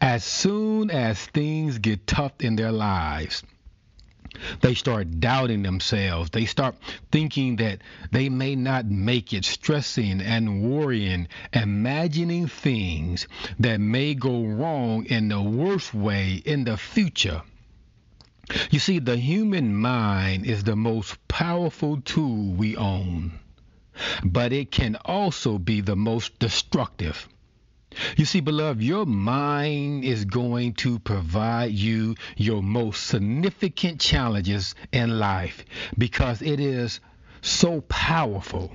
as 0.00 0.24
soon 0.24 0.90
as 0.90 1.24
things 1.26 1.78
get 1.78 2.06
tough 2.06 2.32
in 2.40 2.56
their 2.56 2.72
lives, 2.72 3.44
they 4.60 4.74
start 4.74 5.20
doubting 5.20 5.62
themselves. 5.62 6.30
They 6.30 6.46
start 6.46 6.74
thinking 7.10 7.56
that 7.56 7.80
they 8.10 8.28
may 8.28 8.56
not 8.56 8.86
make 8.86 9.32
it, 9.32 9.44
stressing 9.44 10.20
and 10.20 10.62
worrying, 10.62 11.28
imagining 11.52 12.46
things 12.48 13.26
that 13.58 13.80
may 13.80 14.14
go 14.14 14.44
wrong 14.44 15.04
in 15.06 15.28
the 15.28 15.42
worst 15.42 15.92
way 15.92 16.42
in 16.44 16.64
the 16.64 16.76
future. 16.76 17.42
You 18.70 18.78
see, 18.78 18.98
the 18.98 19.16
human 19.16 19.76
mind 19.76 20.46
is 20.46 20.64
the 20.64 20.76
most 20.76 21.16
powerful 21.28 22.00
tool 22.00 22.52
we 22.52 22.76
own, 22.76 23.38
but 24.24 24.52
it 24.52 24.70
can 24.70 24.96
also 25.04 25.58
be 25.58 25.80
the 25.80 25.96
most 25.96 26.38
destructive. 26.38 27.28
You 28.16 28.24
see, 28.24 28.40
beloved, 28.40 28.82
your 28.82 29.06
mind 29.06 30.04
is 30.04 30.24
going 30.24 30.74
to 30.74 30.98
provide 30.98 31.72
you 31.72 32.14
your 32.36 32.62
most 32.62 33.04
significant 33.04 34.00
challenges 34.00 34.74
in 34.92 35.18
life 35.18 35.64
because 35.98 36.42
it 36.42 36.60
is 36.60 37.00
so 37.40 37.80
powerful. 37.82 38.72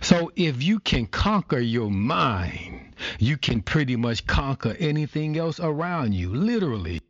So 0.00 0.30
if 0.36 0.62
you 0.62 0.78
can 0.78 1.06
conquer 1.06 1.58
your 1.58 1.90
mind, 1.90 2.94
you 3.18 3.36
can 3.36 3.62
pretty 3.62 3.96
much 3.96 4.26
conquer 4.26 4.76
anything 4.78 5.36
else 5.36 5.58
around 5.60 6.14
you, 6.14 6.34
literally. 6.34 7.00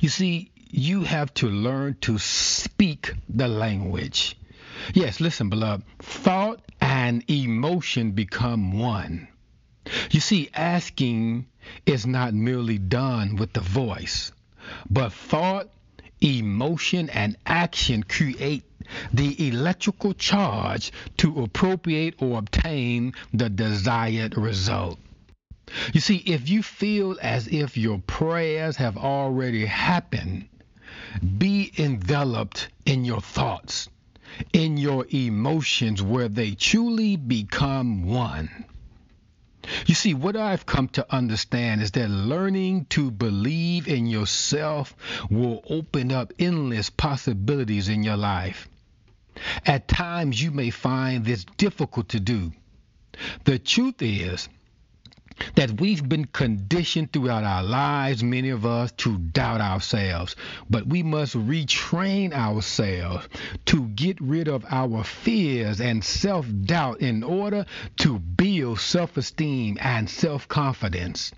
You 0.00 0.08
see, 0.08 0.50
you 0.70 1.02
have 1.02 1.32
to 1.34 1.48
learn 1.48 1.96
to 2.02 2.18
speak 2.18 3.14
the 3.28 3.48
language. 3.48 4.36
Yes, 4.94 5.20
listen, 5.20 5.48
beloved, 5.48 5.84
thought 6.00 6.60
and 6.80 7.28
emotion 7.30 8.12
become 8.12 8.78
one. 8.78 9.28
You 10.10 10.20
see, 10.20 10.50
asking 10.54 11.46
is 11.84 12.06
not 12.06 12.34
merely 12.34 12.78
done 12.78 13.36
with 13.36 13.52
the 13.52 13.60
voice, 13.60 14.32
but 14.90 15.12
thought, 15.12 15.68
emotion, 16.20 17.08
and 17.10 17.36
action 17.46 18.02
create 18.02 18.64
the 19.12 19.48
electrical 19.48 20.14
charge 20.14 20.92
to 21.18 21.42
appropriate 21.42 22.14
or 22.20 22.38
obtain 22.38 23.14
the 23.32 23.48
desired 23.48 24.36
result. 24.36 24.98
You 25.92 26.00
see, 26.00 26.16
if 26.16 26.48
you 26.48 26.62
feel 26.62 27.16
as 27.20 27.48
if 27.48 27.76
your 27.76 27.98
prayers 27.98 28.76
have 28.76 28.96
already 28.96 29.66
happened, 29.66 30.48
be 31.38 31.72
enveloped 31.76 32.68
in 32.84 33.04
your 33.04 33.20
thoughts, 33.20 33.88
in 34.52 34.76
your 34.76 35.06
emotions, 35.10 36.02
where 36.02 36.28
they 36.28 36.52
truly 36.52 37.16
become 37.16 38.04
one. 38.04 38.64
You 39.86 39.94
see, 39.94 40.14
what 40.14 40.36
I've 40.36 40.66
come 40.66 40.88
to 40.88 41.14
understand 41.14 41.82
is 41.82 41.90
that 41.92 42.08
learning 42.08 42.86
to 42.90 43.10
believe 43.10 43.88
in 43.88 44.06
yourself 44.06 44.94
will 45.30 45.62
open 45.68 46.12
up 46.12 46.32
endless 46.38 46.90
possibilities 46.90 47.88
in 47.88 48.02
your 48.02 48.16
life. 48.16 48.68
At 49.64 49.88
times, 49.88 50.42
you 50.42 50.50
may 50.50 50.70
find 50.70 51.24
this 51.24 51.44
difficult 51.56 52.10
to 52.10 52.20
do. 52.20 52.52
The 53.44 53.58
truth 53.58 54.00
is, 54.00 54.48
that 55.54 55.80
we've 55.80 56.08
been 56.08 56.24
conditioned 56.24 57.12
throughout 57.12 57.44
our 57.44 57.62
lives, 57.62 58.22
many 58.22 58.50
of 58.50 58.64
us, 58.64 58.92
to 58.92 59.18
doubt 59.18 59.60
ourselves. 59.60 60.36
But 60.70 60.86
we 60.86 61.02
must 61.02 61.34
retrain 61.34 62.32
ourselves 62.32 63.28
to 63.66 63.88
get 63.88 64.20
rid 64.20 64.48
of 64.48 64.64
our 64.70 65.04
fears 65.04 65.80
and 65.80 66.04
self 66.04 66.46
doubt 66.64 67.00
in 67.00 67.22
order 67.22 67.66
to 67.98 68.18
build 68.18 68.80
self 68.80 69.16
esteem 69.16 69.78
and 69.80 70.08
self 70.08 70.48
confidence. 70.48 71.32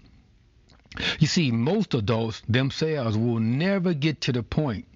You 1.19 1.27
see, 1.27 1.51
most 1.51 1.95
adults 1.95 2.43
themselves 2.49 3.17
will 3.17 3.41
never 3.41 3.95
get 3.95 4.23
to 4.23 4.33
the 4.33 4.43
point 4.43 4.87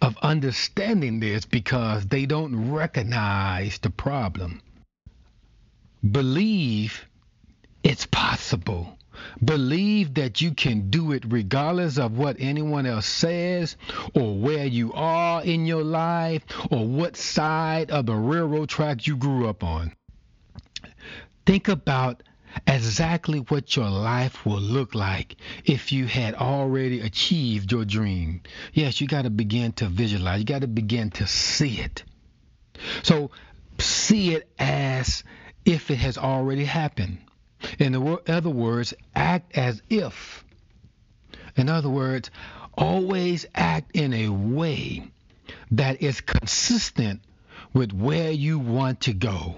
of 0.00 0.18
understanding 0.20 1.20
this 1.20 1.44
because 1.44 2.06
they 2.06 2.26
don't 2.26 2.72
recognize 2.72 3.78
the 3.78 3.90
problem. 3.90 4.60
Believe 6.08 7.06
it's 7.82 8.06
possible. 8.06 8.98
Believe 9.44 10.14
that 10.14 10.40
you 10.40 10.52
can 10.52 10.90
do 10.90 11.12
it 11.12 11.24
regardless 11.26 11.98
of 11.98 12.16
what 12.16 12.36
anyone 12.38 12.86
else 12.86 13.06
says 13.06 13.76
or 14.14 14.36
where 14.36 14.66
you 14.66 14.92
are 14.92 15.42
in 15.42 15.66
your 15.66 15.84
life 15.84 16.42
or 16.70 16.86
what 16.86 17.16
side 17.16 17.90
of 17.90 18.06
the 18.06 18.14
railroad 18.14 18.68
track 18.68 19.06
you 19.06 19.16
grew 19.16 19.48
up 19.48 19.62
on. 19.62 19.92
Think 21.46 21.68
about 21.68 22.22
exactly 22.66 23.38
what 23.38 23.74
your 23.74 23.88
life 23.88 24.44
will 24.44 24.60
look 24.60 24.94
like 24.94 25.36
if 25.64 25.92
you 25.92 26.06
had 26.06 26.34
already 26.34 27.00
achieved 27.00 27.72
your 27.72 27.84
dream. 27.84 28.42
Yes, 28.72 29.00
you 29.00 29.06
got 29.06 29.22
to 29.22 29.30
begin 29.30 29.72
to 29.74 29.86
visualize, 29.86 30.40
you 30.40 30.44
got 30.44 30.60
to 30.60 30.68
begin 30.68 31.10
to 31.10 31.26
see 31.26 31.78
it. 31.80 32.04
So, 33.02 33.30
see 33.78 34.34
it 34.34 34.48
as 34.58 35.24
if 35.64 35.90
it 35.90 35.96
has 35.96 36.18
already 36.18 36.64
happened. 36.64 37.18
In 37.78 37.94
other 38.28 38.50
words, 38.50 38.94
act 39.14 39.56
as 39.56 39.82
if. 39.88 40.44
In 41.56 41.68
other 41.68 41.90
words, 41.90 42.30
always 42.74 43.46
act 43.54 43.94
in 43.94 44.12
a 44.12 44.28
way 44.28 45.10
that 45.72 46.02
is 46.02 46.20
consistent 46.20 47.20
with 47.72 47.92
where 47.92 48.30
you 48.30 48.58
want 48.58 49.02
to 49.02 49.12
go. 49.12 49.56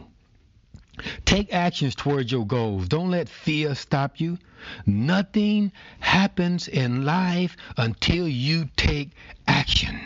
Take 1.25 1.53
actions 1.53 1.95
towards 1.95 2.31
your 2.31 2.47
goals. 2.47 2.89
Don't 2.89 3.11
let 3.11 3.29
fear 3.29 3.75
stop 3.75 4.21
you. 4.21 4.39
Nothing 4.87 5.73
happens 5.99 6.69
in 6.69 7.05
life 7.05 7.57
until 7.77 8.29
you 8.29 8.69
take 8.77 9.11
action. 9.47 10.01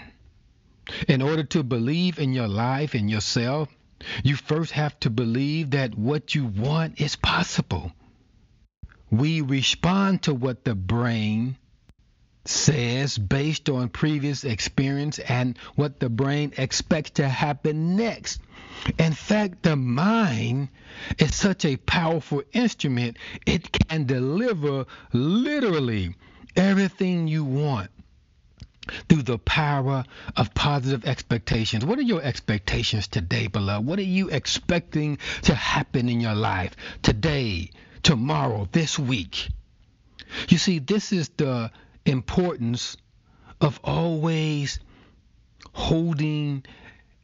In 1.06 1.20
order 1.20 1.44
to 1.44 1.62
believe 1.62 2.18
in 2.18 2.32
your 2.32 2.48
life 2.48 2.94
and 2.94 3.10
yourself, 3.10 3.68
you 4.22 4.36
first 4.36 4.72
have 4.72 4.98
to 5.00 5.10
believe 5.10 5.70
that 5.70 5.96
what 5.96 6.34
you 6.34 6.46
want 6.46 7.00
is 7.00 7.16
possible. 7.16 7.92
We 9.10 9.40
respond 9.40 10.22
to 10.24 10.34
what 10.34 10.64
the 10.64 10.74
brain 10.74 11.56
says 12.44 13.18
based 13.18 13.68
on 13.68 13.88
previous 13.88 14.44
experience 14.44 15.18
and 15.18 15.58
what 15.74 16.00
the 16.00 16.08
brain 16.08 16.52
expects 16.56 17.10
to 17.12 17.28
happen 17.28 17.96
next. 17.96 18.40
In 18.98 19.12
fact, 19.12 19.62
the 19.62 19.76
mind 19.76 20.68
is 21.18 21.34
such 21.34 21.64
a 21.64 21.76
powerful 21.76 22.42
instrument, 22.52 23.18
it 23.46 23.70
can 23.72 24.06
deliver 24.06 24.86
literally 25.12 26.14
everything 26.56 27.28
you 27.28 27.44
want 27.44 27.90
through 29.08 29.22
the 29.22 29.38
power 29.38 30.04
of 30.36 30.54
positive 30.54 31.04
expectations. 31.04 31.84
What 31.84 31.98
are 31.98 32.02
your 32.02 32.22
expectations 32.22 33.08
today, 33.08 33.46
beloved? 33.46 33.86
What 33.86 33.98
are 33.98 34.02
you 34.02 34.28
expecting 34.30 35.18
to 35.42 35.54
happen 35.54 36.08
in 36.08 36.20
your 36.20 36.34
life 36.34 36.74
today, 37.02 37.70
tomorrow, 38.02 38.68
this 38.72 38.98
week? 38.98 39.48
You 40.48 40.58
see, 40.58 40.78
this 40.78 41.12
is 41.12 41.28
the 41.30 41.70
importance 42.04 42.96
of 43.60 43.80
always 43.82 44.78
holding 45.72 46.64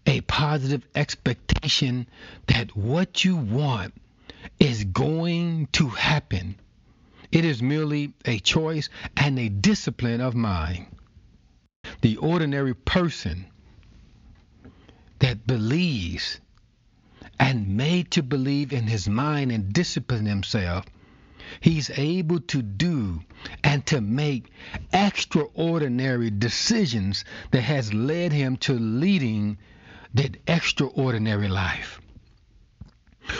a 0.06 0.20
positive 0.22 0.86
expectation 0.94 2.06
that 2.46 2.76
what 2.76 3.24
you 3.24 3.36
want 3.36 3.94
is 4.60 4.84
going 4.84 5.68
to 5.72 5.88
happen. 5.88 6.56
It 7.32 7.44
is 7.44 7.62
merely 7.62 8.12
a 8.24 8.38
choice 8.38 8.90
and 9.16 9.38
a 9.38 9.48
discipline 9.48 10.20
of 10.20 10.34
mind 10.34 10.86
the 12.00 12.16
ordinary 12.16 12.74
person 12.74 13.46
that 15.18 15.46
believes 15.46 16.40
and 17.38 17.76
made 17.76 18.10
to 18.12 18.22
believe 18.22 18.72
in 18.72 18.86
his 18.86 19.08
mind 19.08 19.50
and 19.52 19.72
discipline 19.72 20.26
himself, 20.26 20.84
he's 21.60 21.90
able 21.90 22.40
to 22.40 22.62
do 22.62 23.20
and 23.62 23.84
to 23.86 24.00
make 24.00 24.50
extraordinary 24.92 26.30
decisions 26.30 27.24
that 27.50 27.62
has 27.62 27.92
led 27.92 28.32
him 28.32 28.56
to 28.56 28.74
leading 28.74 29.58
that 30.14 30.36
extraordinary 30.46 31.48
life. 31.48 32.00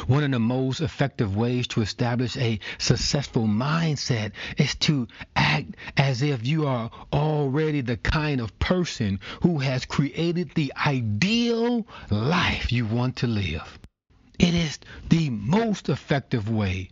One 0.07 0.25
of 0.25 0.31
the 0.31 0.39
most 0.39 0.81
effective 0.81 1.37
ways 1.37 1.67
to 1.69 1.83
establish 1.83 2.37
a 2.37 2.61
successful 2.79 3.47
mindset 3.47 4.33
is 4.57 4.75
to 4.77 5.09
act 5.37 5.77
as 5.97 6.23
if 6.23 6.47
you 6.47 6.67
are 6.67 6.91
already 7.13 7.81
the 7.81 7.97
kind 7.97 8.41
of 8.41 8.59
person 8.59 9.21
who 9.43 9.59
has 9.59 9.85
created 9.85 10.51
the 10.55 10.73
ideal 10.87 11.87
life 12.11 12.73
you 12.73 12.87
want 12.87 13.17
to 13.17 13.27
live. 13.27 13.79
It 14.39 14.55
is 14.55 14.79
the 15.09 15.31
most 15.31 15.89
effective 15.89 16.51
way 16.51 16.91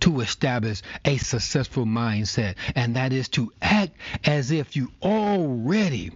to 0.00 0.20
establish 0.20 0.82
a 1.04 1.16
successful 1.16 1.86
mindset, 1.86 2.56
and 2.74 2.96
that 2.96 3.12
is 3.12 3.28
to 3.30 3.52
act 3.62 3.92
as 4.24 4.50
if 4.50 4.76
you 4.76 4.90
already 5.00 6.10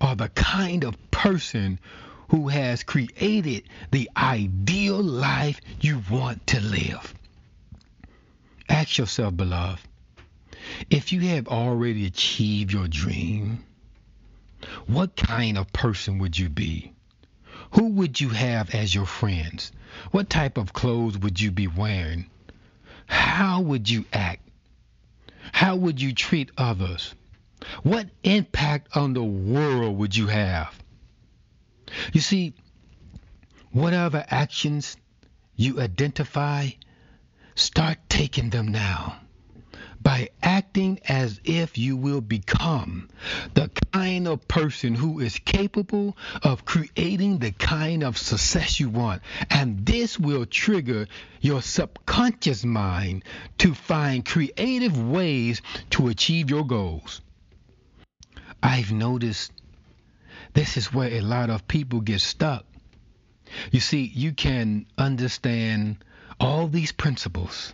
are 0.00 0.16
the 0.16 0.28
kind 0.28 0.84
of 0.84 1.10
person 1.10 1.78
who 2.34 2.48
has 2.48 2.82
created 2.82 3.62
the 3.92 4.10
ideal 4.16 5.00
life 5.00 5.60
you 5.80 6.02
want 6.10 6.44
to 6.48 6.58
live. 6.58 7.14
Ask 8.68 8.98
yourself, 8.98 9.36
beloved, 9.36 9.80
if 10.90 11.12
you 11.12 11.20
have 11.20 11.46
already 11.46 12.06
achieved 12.06 12.72
your 12.72 12.88
dream, 12.88 13.62
what 14.88 15.14
kind 15.14 15.56
of 15.56 15.72
person 15.72 16.18
would 16.18 16.36
you 16.36 16.48
be? 16.48 16.90
Who 17.74 17.90
would 17.90 18.20
you 18.20 18.30
have 18.30 18.74
as 18.74 18.92
your 18.92 19.06
friends? 19.06 19.70
What 20.10 20.28
type 20.28 20.58
of 20.58 20.72
clothes 20.72 21.16
would 21.16 21.40
you 21.40 21.52
be 21.52 21.68
wearing? 21.68 22.26
How 23.06 23.60
would 23.60 23.88
you 23.88 24.06
act? 24.12 24.42
How 25.52 25.76
would 25.76 26.02
you 26.02 26.12
treat 26.12 26.50
others? 26.58 27.14
What 27.84 28.08
impact 28.24 28.96
on 28.96 29.12
the 29.12 29.22
world 29.22 29.98
would 29.98 30.16
you 30.16 30.26
have? 30.26 30.74
You 32.12 32.20
see, 32.20 32.54
whatever 33.72 34.24
actions 34.28 34.96
you 35.56 35.80
identify, 35.80 36.70
start 37.54 37.98
taking 38.08 38.50
them 38.50 38.68
now 38.68 39.16
by 40.04 40.28
acting 40.42 41.00
as 41.08 41.40
if 41.44 41.78
you 41.78 41.96
will 41.96 42.20
become 42.20 43.08
the 43.54 43.70
kind 43.90 44.28
of 44.28 44.46
person 44.46 44.94
who 44.94 45.18
is 45.18 45.38
capable 45.38 46.14
of 46.42 46.66
creating 46.66 47.38
the 47.38 47.50
kind 47.52 48.04
of 48.04 48.18
success 48.18 48.78
you 48.78 48.90
want. 48.90 49.22
And 49.48 49.86
this 49.86 50.18
will 50.18 50.44
trigger 50.44 51.08
your 51.40 51.62
subconscious 51.62 52.64
mind 52.64 53.24
to 53.58 53.74
find 53.74 54.24
creative 54.24 55.02
ways 55.10 55.62
to 55.90 56.08
achieve 56.08 56.50
your 56.50 56.66
goals. 56.66 57.22
I've 58.62 58.92
noticed 58.92 59.52
this 60.54 60.76
is 60.76 60.92
where 60.92 61.10
a 61.10 61.20
lot 61.20 61.50
of 61.50 61.68
people 61.68 62.00
get 62.00 62.20
stuck. 62.20 62.64
You 63.70 63.80
see, 63.80 64.02
you 64.02 64.32
can 64.32 64.86
understand 64.96 65.98
all 66.40 66.68
these 66.68 66.92
principles 66.92 67.72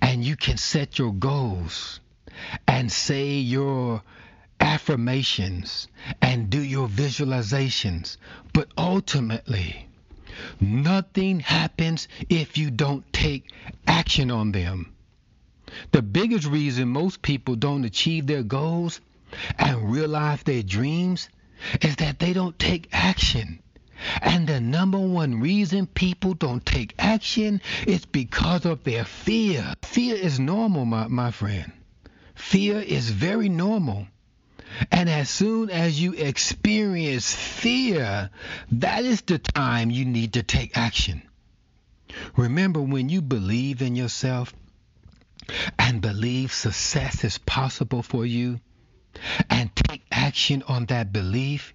and 0.00 0.24
you 0.24 0.36
can 0.36 0.56
set 0.56 0.98
your 0.98 1.12
goals 1.12 2.00
and 2.66 2.90
say 2.90 3.38
your 3.38 4.02
affirmations 4.60 5.88
and 6.22 6.50
do 6.50 6.60
your 6.60 6.88
visualizations. 6.88 8.16
But 8.52 8.68
ultimately, 8.76 9.88
nothing 10.60 11.40
happens 11.40 12.08
if 12.28 12.58
you 12.58 12.70
don't 12.70 13.10
take 13.12 13.50
action 13.86 14.30
on 14.30 14.52
them. 14.52 14.94
The 15.92 16.02
biggest 16.02 16.46
reason 16.46 16.88
most 16.88 17.22
people 17.22 17.56
don't 17.56 17.84
achieve 17.84 18.26
their 18.26 18.42
goals 18.42 19.00
and 19.58 19.92
realize 19.92 20.42
their 20.42 20.62
dreams 20.62 21.28
is 21.82 21.96
that 21.96 22.18
they 22.18 22.32
don't 22.32 22.58
take 22.58 22.88
action. 22.92 23.60
And 24.22 24.46
the 24.46 24.60
number 24.60 24.98
one 24.98 25.40
reason 25.40 25.86
people 25.86 26.34
don't 26.34 26.64
take 26.64 26.94
action 26.98 27.60
is 27.86 28.06
because 28.06 28.64
of 28.64 28.84
their 28.84 29.04
fear. 29.04 29.74
Fear 29.82 30.14
is 30.16 30.38
normal, 30.38 30.84
my, 30.84 31.08
my 31.08 31.30
friend. 31.32 31.72
Fear 32.34 32.80
is 32.80 33.10
very 33.10 33.48
normal. 33.48 34.06
And 34.92 35.08
as 35.08 35.28
soon 35.28 35.70
as 35.70 36.00
you 36.00 36.12
experience 36.12 37.34
fear, 37.34 38.30
that 38.72 39.04
is 39.04 39.22
the 39.22 39.38
time 39.38 39.90
you 39.90 40.04
need 40.04 40.34
to 40.34 40.42
take 40.42 40.76
action. 40.76 41.22
Remember, 42.36 42.80
when 42.80 43.08
you 43.08 43.20
believe 43.20 43.82
in 43.82 43.96
yourself 43.96 44.54
and 45.78 46.00
believe 46.00 46.52
success 46.52 47.24
is 47.24 47.38
possible 47.38 48.02
for 48.02 48.24
you, 48.24 48.60
and 49.50 49.74
take 49.74 50.02
action 50.18 50.64
on 50.66 50.84
that 50.86 51.12
belief, 51.12 51.72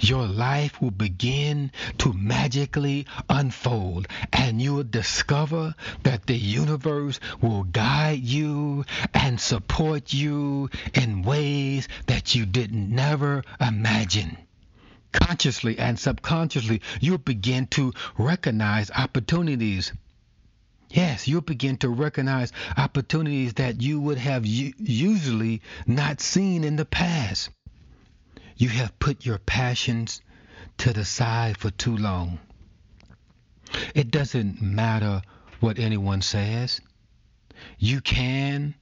your 0.00 0.26
life 0.26 0.80
will 0.82 0.90
begin 0.90 1.70
to 1.98 2.12
magically 2.12 3.06
unfold 3.28 4.08
and 4.32 4.60
you'll 4.60 4.82
discover 4.82 5.74
that 6.02 6.26
the 6.26 6.36
universe 6.36 7.20
will 7.40 7.62
guide 7.62 8.20
you 8.20 8.84
and 9.12 9.40
support 9.40 10.12
you 10.12 10.68
in 10.92 11.22
ways 11.22 11.88
that 12.06 12.34
you 12.34 12.46
did 12.46 12.74
never 12.74 13.42
imagine. 13.60 14.36
Consciously 15.12 15.78
and 15.78 15.98
subconsciously, 15.98 16.80
you'll 17.00 17.18
begin 17.18 17.66
to 17.68 17.92
recognize 18.18 18.90
opportunities 18.90 19.92
Yes, 20.90 21.26
you'll 21.26 21.40
begin 21.40 21.76
to 21.78 21.88
recognize 21.88 22.52
opportunities 22.76 23.54
that 23.54 23.82
you 23.82 23.98
would 23.98 24.18
have 24.18 24.46
usually 24.46 25.60
not 25.88 26.20
seen 26.20 26.62
in 26.62 26.76
the 26.76 26.84
past. 26.84 27.50
You 28.56 28.68
have 28.68 28.98
put 28.98 29.26
your 29.26 29.38
passions 29.38 30.22
to 30.78 30.92
the 30.92 31.04
side 31.04 31.58
for 31.58 31.70
too 31.70 31.96
long. 31.96 32.38
It 33.94 34.10
doesn't 34.10 34.62
matter 34.62 35.22
what 35.60 35.78
anyone 35.78 36.22
says. 36.22 36.80
You 37.78 38.00
can 38.00 38.74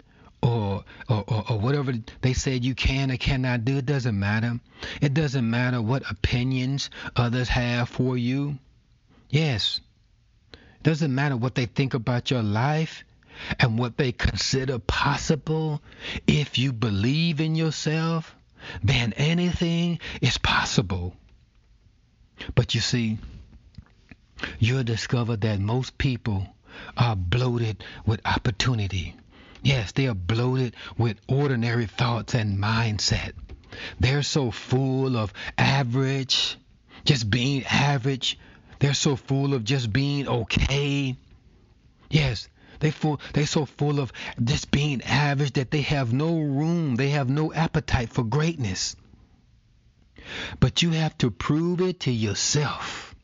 or, 0.43 0.85
or, 1.09 1.25
or, 1.29 1.59
whatever 1.59 1.95
they 2.21 2.33
said 2.33 2.65
you 2.65 2.75
can 2.75 3.13
or 3.13 3.17
cannot 3.17 3.65
do, 3.65 3.77
it 3.77 3.87
doesn't 3.87 4.19
matter. 4.19 4.59
It 5.01 5.15
doesn't 5.15 5.49
matter 5.49 5.81
what 5.81 6.11
opinions 6.11 6.91
others 7.15 7.49
have 7.49 7.89
for 7.89 8.17
you. 8.17 8.59
Yes, 9.31 9.81
it 10.53 10.83
doesn't 10.83 11.15
matter 11.15 11.37
what 11.37 11.55
they 11.55 11.67
think 11.67 11.95
about 11.95 12.33
your 12.33 12.43
life 12.43 13.05
and 13.61 13.79
what 13.79 13.97
they 13.97 14.11
consider 14.11 14.81
possible. 14.81 15.81
If 16.27 16.59
you 16.59 16.73
believe 16.73 17.41
in 17.41 17.55
yourself, 17.55 18.35
then 18.83 19.13
anything 19.15 19.99
is 20.21 20.39
possible. 20.39 21.15
But 22.55 22.75
you 22.75 22.81
see, 22.81 23.19
you'll 24.59 24.85
discover 24.85 25.37
that 25.37 25.61
most 25.61 25.99
people 25.99 26.47
are 26.97 27.17
bloated 27.17 27.85
with 28.07 28.21
opportunity. 28.25 29.17
Yes, 29.63 29.93
they 29.93 30.09
are 30.09 30.15
bloated 30.15 30.75
with 30.99 31.21
ordinary 31.29 31.87
thoughts 31.87 32.35
and 32.35 32.59
mindset. 32.59 33.33
They're 34.01 34.23
so 34.23 34.51
full 34.51 35.17
of 35.17 35.33
average, 35.57 36.59
just 37.05 37.31
being 37.31 37.65
average. 37.65 38.39
They're 38.81 38.95
so 38.95 39.17
full 39.17 39.55
of 39.55 39.65
just 39.65 39.93
being 39.93 40.27
okay. 40.29 41.17
Yes, 42.11 42.49
they 42.83 42.91
full 42.91 43.21
they 43.33 43.45
so 43.47 43.65
full 43.65 44.01
of 44.01 44.13
just 44.43 44.71
being 44.73 45.03
average 45.03 45.53
that 45.53 45.71
they 45.71 45.83
have 45.83 46.13
no 46.13 46.37
room, 46.39 46.97
they 46.97 47.11
have 47.11 47.31
no 47.31 47.53
appetite 47.53 48.11
for 48.11 48.25
greatness. 48.25 48.97
But 50.59 50.83
you 50.83 50.91
have 50.91 51.17
to 51.19 51.31
prove 51.31 51.81
it 51.81 52.01
to 52.01 52.11
yourself 52.13 53.15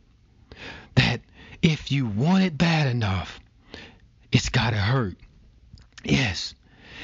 that 0.95 1.21
if 1.61 1.91
you 1.91 2.07
want 2.07 2.45
it 2.45 2.57
bad 2.57 2.87
enough, 2.87 3.41
it's 4.31 4.49
got 4.49 4.71
to 4.71 4.77
hurt. 4.77 5.17
Yes. 6.05 6.55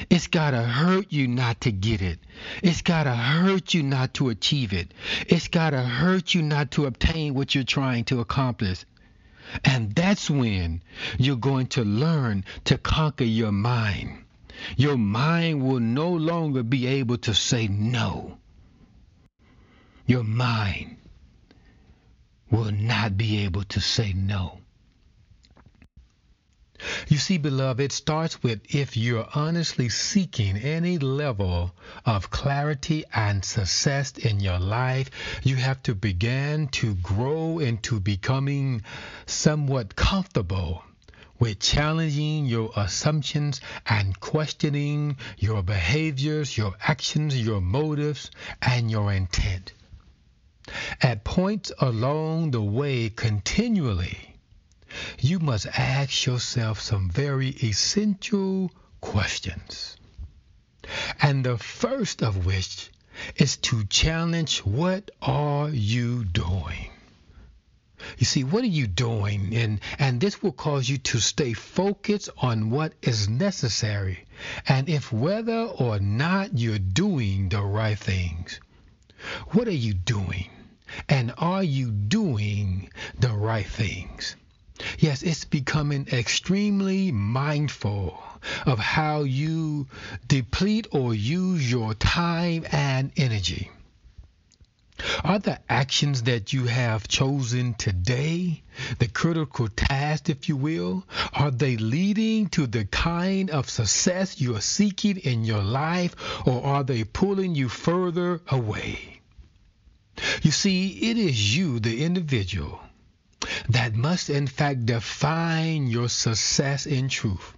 It's 0.09 0.27
got 0.27 0.51
to 0.51 0.61
hurt 0.61 1.11
you 1.11 1.27
not 1.27 1.61
to 1.61 1.71
get 1.71 2.01
it. 2.01 2.19
It's 2.63 2.81
got 2.81 3.03
to 3.03 3.15
hurt 3.15 3.73
you 3.73 3.83
not 3.83 4.13
to 4.15 4.29
achieve 4.29 4.73
it. 4.73 4.93
It's 5.27 5.47
got 5.49 5.71
to 5.71 5.81
hurt 5.81 6.33
you 6.33 6.41
not 6.41 6.71
to 6.71 6.85
obtain 6.85 7.33
what 7.33 7.53
you're 7.55 7.63
trying 7.63 8.05
to 8.05 8.19
accomplish. 8.21 8.85
And 9.63 9.93
that's 9.93 10.29
when 10.29 10.81
you're 11.17 11.35
going 11.35 11.67
to 11.67 11.83
learn 11.83 12.45
to 12.65 12.77
conquer 12.77 13.23
your 13.23 13.51
mind. 13.51 14.23
Your 14.77 14.97
mind 14.97 15.63
will 15.63 15.79
no 15.79 16.09
longer 16.09 16.63
be 16.63 16.87
able 16.87 17.17
to 17.19 17.33
say 17.33 17.67
no. 17.67 18.37
Your 20.05 20.23
mind 20.23 20.97
will 22.49 22.71
not 22.71 23.17
be 23.17 23.43
able 23.43 23.63
to 23.63 23.81
say 23.81 24.13
no. 24.13 24.59
You 27.07 27.17
see, 27.17 27.37
beloved, 27.37 27.79
it 27.79 27.91
starts 27.91 28.43
with 28.43 28.61
if 28.73 28.95
you're 28.97 29.27
honestly 29.33 29.89
seeking 29.89 30.57
any 30.57 30.97
level 30.97 31.73
of 32.05 32.29
clarity 32.29 33.05
and 33.13 33.43
success 33.43 34.11
in 34.17 34.39
your 34.39 34.59
life, 34.59 35.09
you 35.43 35.55
have 35.55 35.81
to 35.83 35.95
begin 35.95 36.67
to 36.69 36.95
grow 36.95 37.59
into 37.59 37.99
becoming 37.99 38.83
somewhat 39.25 39.95
comfortable 39.95 40.83
with 41.39 41.59
challenging 41.59 42.45
your 42.45 42.71
assumptions 42.75 43.61
and 43.85 44.19
questioning 44.19 45.17
your 45.37 45.61
behaviors, 45.63 46.57
your 46.57 46.73
actions, 46.81 47.39
your 47.39 47.61
motives, 47.61 48.31
and 48.61 48.89
your 48.89 49.11
intent. 49.11 49.73
At 51.01 51.23
points 51.23 51.71
along 51.79 52.51
the 52.51 52.61
way, 52.61 53.09
continually, 53.09 54.34
you 55.19 55.39
must 55.39 55.65
ask 55.67 56.25
yourself 56.25 56.79
some 56.79 57.09
very 57.09 57.49
essential 57.49 58.71
questions. 59.01 59.97
And 61.21 61.43
the 61.43 61.57
first 61.57 62.21
of 62.21 62.45
which 62.45 62.91
is 63.35 63.57
to 63.57 63.83
challenge 63.85 64.59
what 64.59 65.11
are 65.21 65.69
you 65.69 66.25
doing? 66.25 66.91
You 68.17 68.25
see, 68.25 68.43
what 68.43 68.63
are 68.63 68.67
you 68.67 68.87
doing? 68.87 69.55
And, 69.55 69.79
and 69.97 70.21
this 70.21 70.43
will 70.43 70.51
cause 70.51 70.87
you 70.87 70.97
to 70.99 71.19
stay 71.19 71.53
focused 71.53 72.29
on 72.37 72.69
what 72.69 72.93
is 73.01 73.27
necessary 73.27 74.25
and 74.67 74.87
if 74.89 75.11
whether 75.11 75.61
or 75.61 75.99
not 75.99 76.57
you're 76.57 76.77
doing 76.77 77.49
the 77.49 77.61
right 77.61 77.97
things. 77.97 78.59
What 79.51 79.67
are 79.67 79.71
you 79.71 79.93
doing? 79.93 80.49
And 81.09 81.33
are 81.37 81.63
you 81.63 81.89
doing 81.89 82.91
the 83.17 83.33
right 83.33 83.65
things? 83.65 84.35
Yes, 84.99 85.23
it's 85.23 85.45
becoming 85.45 86.07
extremely 86.11 87.11
mindful 87.11 88.21
of 88.65 88.77
how 88.77 89.23
you 89.23 89.87
deplete 90.27 90.87
or 90.91 91.13
use 91.13 91.71
your 91.71 91.93
time 91.93 92.65
and 92.71 93.11
energy. 93.15 93.71
Are 95.23 95.39
the 95.39 95.59
actions 95.69 96.23
that 96.23 96.53
you 96.53 96.65
have 96.65 97.07
chosen 97.07 97.73
today, 97.73 98.63
the 98.99 99.07
critical 99.07 99.67
task, 99.67 100.29
if 100.29 100.47
you 100.47 100.55
will, 100.55 101.05
are 101.33 101.51
they 101.51 101.75
leading 101.75 102.47
to 102.49 102.65
the 102.65 102.85
kind 102.85 103.49
of 103.49 103.69
success 103.69 104.39
you 104.39 104.55
are 104.55 104.61
seeking 104.61 105.17
in 105.17 105.43
your 105.43 105.63
life, 105.63 106.15
or 106.47 106.63
are 106.63 106.83
they 106.83 107.03
pulling 107.03 107.55
you 107.55 107.67
further 107.67 108.41
away? 108.47 109.19
You 110.41 110.51
see, 110.51 110.87
it 111.09 111.17
is 111.17 111.57
you, 111.57 111.79
the 111.81 112.03
individual, 112.03 112.79
that 113.69 113.93
must 113.95 114.29
in 114.29 114.47
fact 114.47 114.85
define 114.85 115.87
your 115.87 116.09
success 116.09 116.85
in 116.85 117.09
truth. 117.09 117.53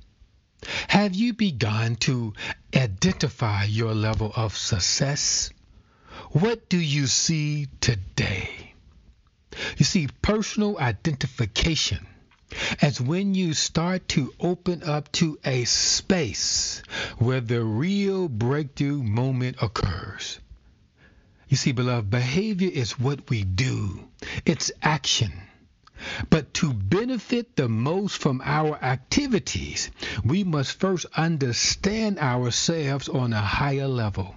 Have 0.88 1.16
you 1.16 1.34
begun 1.34 1.96
to 1.98 2.34
identify 2.76 3.66
your 3.66 3.94
level 3.94 4.32
of 4.36 4.58
success? 4.58 5.52
What 6.32 6.68
do 6.70 6.78
you 6.78 7.08
see 7.08 7.68
today? 7.80 8.74
You 9.78 9.86
see, 9.86 10.08
personal 10.22 10.78
identification 10.78 12.06
as 12.82 13.02
when 13.02 13.36
you 13.36 13.54
start 13.54 14.08
to 14.10 14.34
open 14.40 14.84
up 14.84 15.12
to 15.12 15.38
a 15.44 15.66
space 15.66 16.82
where 17.18 17.42
the 17.42 17.64
real 17.64 18.28
breakthrough 18.30 19.04
moment 19.04 19.58
occurs. 19.62 20.40
You 21.50 21.58
see, 21.58 21.72
beloved, 21.72 22.10
behavior 22.10 22.70
is 22.72 23.00
what 23.00 23.30
we 23.30 23.44
do, 23.44 24.08
it's 24.46 24.72
action. 24.82 25.32
But 26.30 26.54
to 26.56 26.74
benefit 26.74 27.56
the 27.56 27.68
most 27.68 28.18
from 28.18 28.42
our 28.44 28.82
activities, 28.84 29.92
we 30.24 30.44
must 30.44 30.80
first 30.80 31.06
understand 31.16 32.20
ourselves 32.20 33.10
on 33.10 33.34
a 33.34 33.42
higher 33.42 33.88
level. 33.88 34.36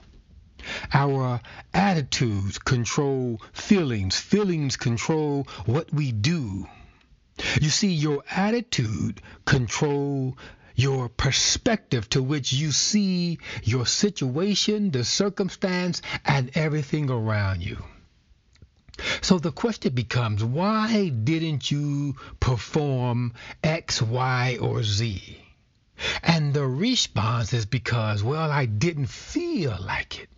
Our 0.93 1.41
attitudes 1.73 2.59
control 2.59 3.41
feelings, 3.53 4.19
feelings 4.19 4.77
control 4.77 5.47
what 5.65 5.93
we 5.93 6.13
do. 6.13 6.67
You 7.61 7.71
see, 7.71 7.93
your 7.93 8.23
attitude 8.31 9.23
control 9.47 10.37
your 10.75 11.09
perspective 11.09 12.09
to 12.11 12.23
which 12.23 12.53
you 12.53 12.73
see 12.73 13.39
your 13.63 13.87
situation, 13.87 14.91
the 14.91 15.05
circumstance, 15.05 16.03
and 16.25 16.51
everything 16.55 17.11
around 17.11 17.63
you. 17.63 17.83
So 19.21 19.39
the 19.39 19.53
question 19.53 19.95
becomes 19.95 20.45
why 20.45 21.09
didn't 21.09 21.71
you 21.71 22.17
perform 22.39 23.35
X, 23.63 24.03
Y, 24.03 24.59
or 24.61 24.83
Z? 24.83 25.39
And 26.23 26.55
the 26.55 26.67
response 26.67 27.53
is 27.53 27.67
because, 27.67 28.23
well, 28.23 28.51
I 28.51 28.67
didn't 28.67 29.09
feel 29.09 29.77
like 29.81 30.21
it. 30.21 30.29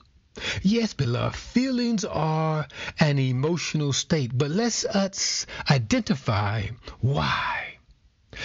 Yes, 0.62 0.94
beloved, 0.94 1.36
feelings 1.36 2.04
are 2.04 2.66
an 2.98 3.18
emotional 3.18 3.92
state, 3.92 4.36
but 4.36 4.50
let's 4.50 4.84
us 4.84 5.46
identify 5.70 6.68
why. 7.00 7.78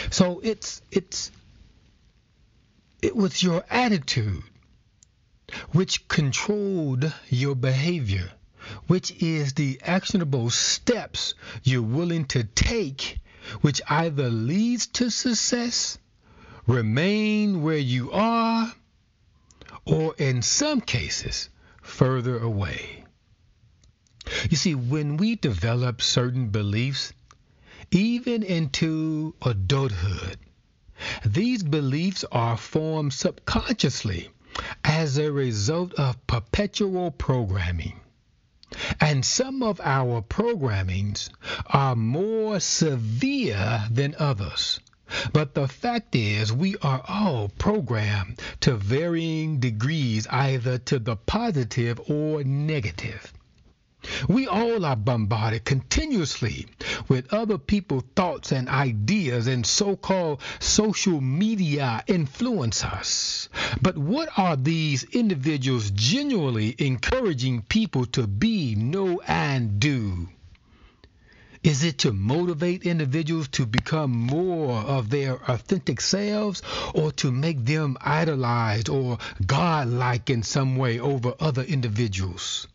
So 0.10 0.42
it's 0.44 0.82
it's 0.92 1.32
it 3.02 3.16
was 3.16 3.42
your 3.42 3.64
attitude 3.70 4.44
which 5.72 6.08
controlled 6.10 7.14
your 7.30 7.56
behavior 7.56 8.32
which 8.88 9.12
is 9.22 9.54
the 9.54 9.80
actionable 9.84 10.50
steps 10.50 11.34
you're 11.64 11.82
willing 11.82 12.26
to 12.26 12.44
take, 12.44 13.20
which 13.62 13.82
either 13.88 14.30
leads 14.30 14.88
to 14.88 15.10
success, 15.10 15.98
remain 16.66 17.62
where 17.62 17.78
you 17.78 18.12
are, 18.12 18.74
or 19.86 20.16
in 20.18 20.42
some 20.42 20.82
cases, 20.82 21.50
further 21.82 22.38
away. 22.40 23.04
You 24.50 24.58
see, 24.58 24.76
when 24.76 25.18
we 25.18 25.36
develop 25.36 26.02
certain 26.02 26.50
beliefs, 26.50 27.14
even 27.92 28.44
into 28.44 29.34
adulthood, 29.42 30.38
These 31.24 31.62
beliefs 31.62 32.26
are 32.32 32.58
formed 32.58 33.14
subconsciously 33.14 34.30
as 34.84 35.20
a 35.20 35.32
result 35.32 35.94
of 35.94 36.26
perpetual 36.26 37.12
programming. 37.12 38.00
And 39.00 39.26
some 39.26 39.64
of 39.64 39.80
our 39.82 40.22
programmings 40.22 41.30
are 41.68 41.96
more 41.96 42.60
severe 42.60 43.86
than 43.90 44.16
others. 44.20 44.80
But 45.32 45.54
the 45.54 45.70
fact 45.70 46.16
is, 46.16 46.52
we 46.52 46.76
are 46.82 47.02
all 47.08 47.48
programmed 47.48 48.42
to 48.60 48.76
varying 48.76 49.60
degrees, 49.60 50.28
either 50.28 50.78
to 50.80 51.00
the 51.00 51.16
positive 51.16 52.02
or 52.10 52.44
negative. 52.44 53.32
We 54.30 54.48
all 54.48 54.86
are 54.86 54.96
bombarded 54.96 55.66
continuously 55.66 56.66
with 57.10 57.34
other 57.34 57.58
people's 57.58 58.06
thoughts 58.16 58.54
and 58.54 58.70
ideas, 58.70 59.48
and 59.48 59.66
so 59.66 59.98
called 59.98 60.42
social 60.60 61.20
media 61.20 62.04
influence 62.08 62.86
us. 62.86 63.50
But 63.82 63.98
what 63.98 64.30
are 64.38 64.56
these 64.56 65.04
individuals 65.04 65.92
genuinely 65.92 66.74
encouraging 66.78 67.64
people 67.64 68.06
to 68.08 68.28
be, 68.28 68.76
know, 68.76 69.22
and 69.28 69.80
do? 69.80 70.30
Is 71.64 71.84
it 71.84 71.98
to 71.98 72.14
motivate 72.14 72.84
individuals 72.84 73.50
to 73.50 73.66
become 73.66 74.12
more 74.12 74.78
of 74.78 75.10
their 75.10 75.34
authentic 75.52 76.00
selves 76.00 76.62
or 76.94 77.12
to 77.14 77.30
make 77.30 77.66
them 77.66 77.98
idolized 78.00 78.88
or 78.88 79.18
godlike 79.46 80.30
in 80.30 80.44
some 80.44 80.78
way 80.78 80.98
over 80.98 81.34
other 81.42 81.64
individuals? 81.64 82.68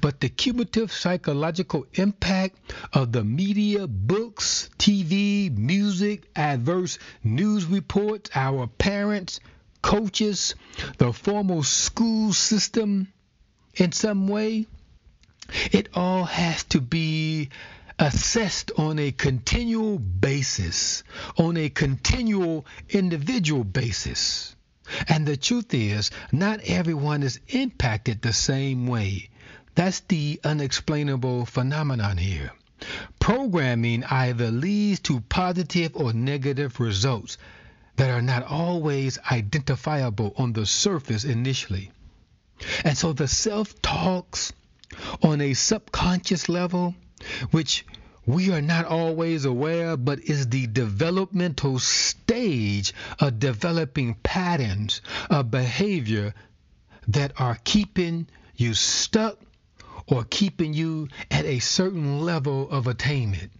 But 0.00 0.20
the 0.20 0.30
cumulative 0.30 0.90
psychological 0.90 1.86
impact 1.94 2.56
of 2.94 3.12
the 3.12 3.22
media, 3.22 3.86
books, 3.86 4.70
TV, 4.78 5.54
music, 5.54 6.30
adverse 6.34 6.98
news 7.22 7.66
reports, 7.66 8.30
our 8.34 8.66
parents, 8.68 9.38
coaches, 9.82 10.54
the 10.96 11.12
formal 11.12 11.62
school 11.62 12.32
system, 12.32 13.08
in 13.74 13.92
some 13.92 14.28
way, 14.28 14.66
it 15.70 15.90
all 15.94 16.24
has 16.24 16.64
to 16.64 16.80
be 16.80 17.50
assessed 17.98 18.72
on 18.78 18.98
a 18.98 19.12
continual 19.12 19.98
basis, 19.98 21.04
on 21.36 21.56
a 21.56 21.68
continual 21.68 22.66
individual 22.88 23.62
basis. 23.64 24.56
And 25.08 25.26
the 25.26 25.36
truth 25.36 25.74
is, 25.74 26.10
not 26.32 26.60
everyone 26.60 27.22
is 27.22 27.40
impacted 27.48 28.22
the 28.22 28.32
same 28.32 28.86
way. 28.86 29.28
That's 29.76 30.00
the 30.00 30.40
unexplainable 30.42 31.44
phenomenon 31.44 32.16
here. 32.16 32.50
Programming 33.20 34.04
either 34.04 34.50
leads 34.50 35.00
to 35.00 35.20
positive 35.20 35.94
or 35.94 36.14
negative 36.14 36.80
results 36.80 37.36
that 37.96 38.08
are 38.08 38.22
not 38.22 38.42
always 38.42 39.18
identifiable 39.30 40.34
on 40.38 40.54
the 40.54 40.64
surface 40.64 41.24
initially. 41.24 41.90
And 42.84 42.96
so 42.96 43.12
the 43.12 43.28
self 43.28 43.80
talks 43.82 44.54
on 45.22 45.42
a 45.42 45.52
subconscious 45.52 46.48
level, 46.48 46.94
which 47.50 47.84
we 48.24 48.52
are 48.52 48.62
not 48.62 48.86
always 48.86 49.44
aware, 49.44 49.98
but 49.98 50.20
is 50.20 50.48
the 50.48 50.66
developmental 50.66 51.78
stage 51.78 52.94
of 53.20 53.38
developing 53.38 54.14
patterns 54.22 55.02
of 55.28 55.50
behavior 55.50 56.32
that 57.08 57.38
are 57.38 57.58
keeping 57.62 58.26
you 58.56 58.72
stuck 58.72 59.38
or 60.06 60.24
keeping 60.24 60.72
you 60.72 61.08
at 61.30 61.44
a 61.44 61.58
certain 61.58 62.20
level 62.20 62.70
of 62.70 62.86
attainment. 62.86 63.50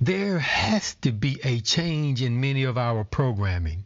There 0.00 0.38
has 0.38 0.94
to 0.96 1.12
be 1.12 1.40
a 1.42 1.60
change 1.60 2.20
in 2.20 2.40
many 2.40 2.64
of 2.64 2.76
our 2.76 3.04
programming. 3.04 3.84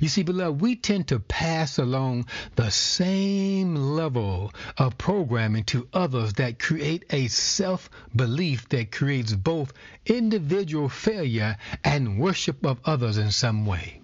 You 0.00 0.08
see, 0.08 0.22
beloved, 0.22 0.62
we 0.62 0.76
tend 0.76 1.08
to 1.08 1.20
pass 1.20 1.78
along 1.78 2.28
the 2.54 2.70
same 2.70 3.74
level 3.74 4.54
of 4.78 4.96
programming 4.96 5.64
to 5.64 5.86
others 5.92 6.32
that 6.34 6.58
create 6.58 7.04
a 7.10 7.28
self 7.28 7.90
belief 8.14 8.66
that 8.70 8.90
creates 8.90 9.34
both 9.34 9.74
individual 10.06 10.88
failure 10.88 11.58
and 11.84 12.18
worship 12.18 12.64
of 12.64 12.80
others 12.86 13.18
in 13.18 13.30
some 13.30 13.66
way. 13.66 14.00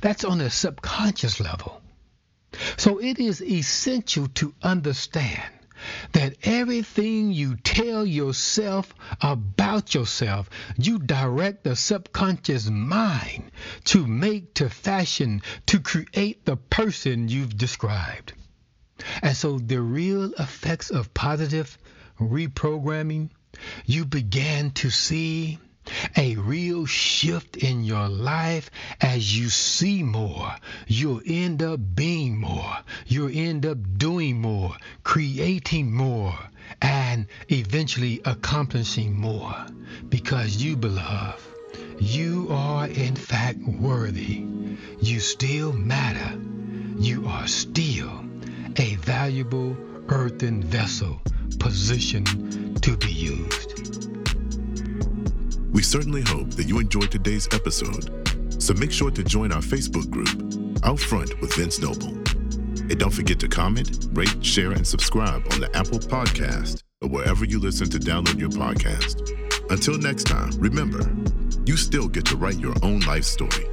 That's 0.00 0.24
on 0.24 0.40
a 0.40 0.50
subconscious 0.50 1.40
level. 1.40 1.82
So 2.76 2.98
it 2.98 3.18
is 3.18 3.42
essential 3.42 4.28
to 4.34 4.54
understand 4.62 5.50
that 6.12 6.36
everything 6.42 7.32
you 7.32 7.56
tell 7.56 8.04
yourself 8.04 8.94
about 9.20 9.94
yourself, 9.94 10.50
you 10.76 10.98
direct 10.98 11.64
the 11.64 11.76
subconscious 11.76 12.68
mind 12.68 13.50
to 13.84 14.06
make, 14.06 14.54
to 14.54 14.68
fashion, 14.68 15.42
to 15.66 15.80
create 15.80 16.44
the 16.44 16.56
person 16.56 17.28
you've 17.28 17.56
described. 17.56 18.32
And 19.22 19.36
so 19.36 19.58
the 19.58 19.80
real 19.80 20.32
effects 20.34 20.90
of 20.90 21.14
positive 21.14 21.78
reprogramming, 22.18 23.30
you 23.86 24.04
began 24.04 24.70
to 24.72 24.90
see 24.90 25.58
a 26.16 26.36
real 26.36 26.86
shift 26.86 27.56
in 27.56 27.84
your 27.84 28.08
life 28.08 28.70
as 29.00 29.38
you 29.38 29.48
see 29.48 30.02
more. 30.02 30.54
You'll 30.86 31.22
end 31.26 31.62
up 31.62 31.80
being 31.94 32.38
more. 32.38 32.78
You'll 33.06 33.30
end 33.32 33.66
up 33.66 33.78
doing 33.96 34.40
more, 34.40 34.76
creating 35.02 35.92
more, 35.92 36.38
and 36.82 37.26
eventually 37.48 38.20
accomplishing 38.24 39.18
more. 39.18 39.54
Because 40.08 40.56
you, 40.56 40.76
beloved, 40.76 41.42
you 41.98 42.48
are 42.50 42.86
in 42.86 43.16
fact 43.16 43.58
worthy. 43.58 44.44
You 45.00 45.20
still 45.20 45.72
matter. 45.72 46.38
You 46.98 47.26
are 47.26 47.46
still 47.46 48.24
a 48.76 48.94
valuable 48.96 49.76
earthen 50.08 50.62
vessel 50.62 51.20
positioned 51.58 52.82
to 52.82 52.96
be 52.96 53.12
used. 53.12 54.09
We 55.72 55.82
certainly 55.82 56.22
hope 56.22 56.50
that 56.52 56.64
you 56.64 56.80
enjoyed 56.80 57.10
today's 57.10 57.48
episode. 57.52 58.10
So 58.60 58.74
make 58.74 58.90
sure 58.90 59.10
to 59.10 59.22
join 59.22 59.52
our 59.52 59.62
Facebook 59.62 60.10
group, 60.10 60.84
Out 60.84 60.98
Front 60.98 61.40
with 61.40 61.54
Vince 61.54 61.78
Noble. 61.78 62.08
And 62.08 62.98
don't 62.98 63.12
forget 63.12 63.38
to 63.40 63.48
comment, 63.48 64.08
rate, 64.12 64.44
share, 64.44 64.72
and 64.72 64.86
subscribe 64.86 65.46
on 65.52 65.60
the 65.60 65.74
Apple 65.76 66.00
Podcast 66.00 66.82
or 67.00 67.08
wherever 67.08 67.44
you 67.44 67.60
listen 67.60 67.88
to 67.90 67.98
download 67.98 68.38
your 68.38 68.50
podcast. 68.50 69.30
Until 69.70 69.96
next 69.96 70.24
time, 70.24 70.50
remember, 70.58 71.08
you 71.64 71.76
still 71.76 72.08
get 72.08 72.24
to 72.26 72.36
write 72.36 72.58
your 72.58 72.74
own 72.82 73.00
life 73.00 73.24
story. 73.24 73.66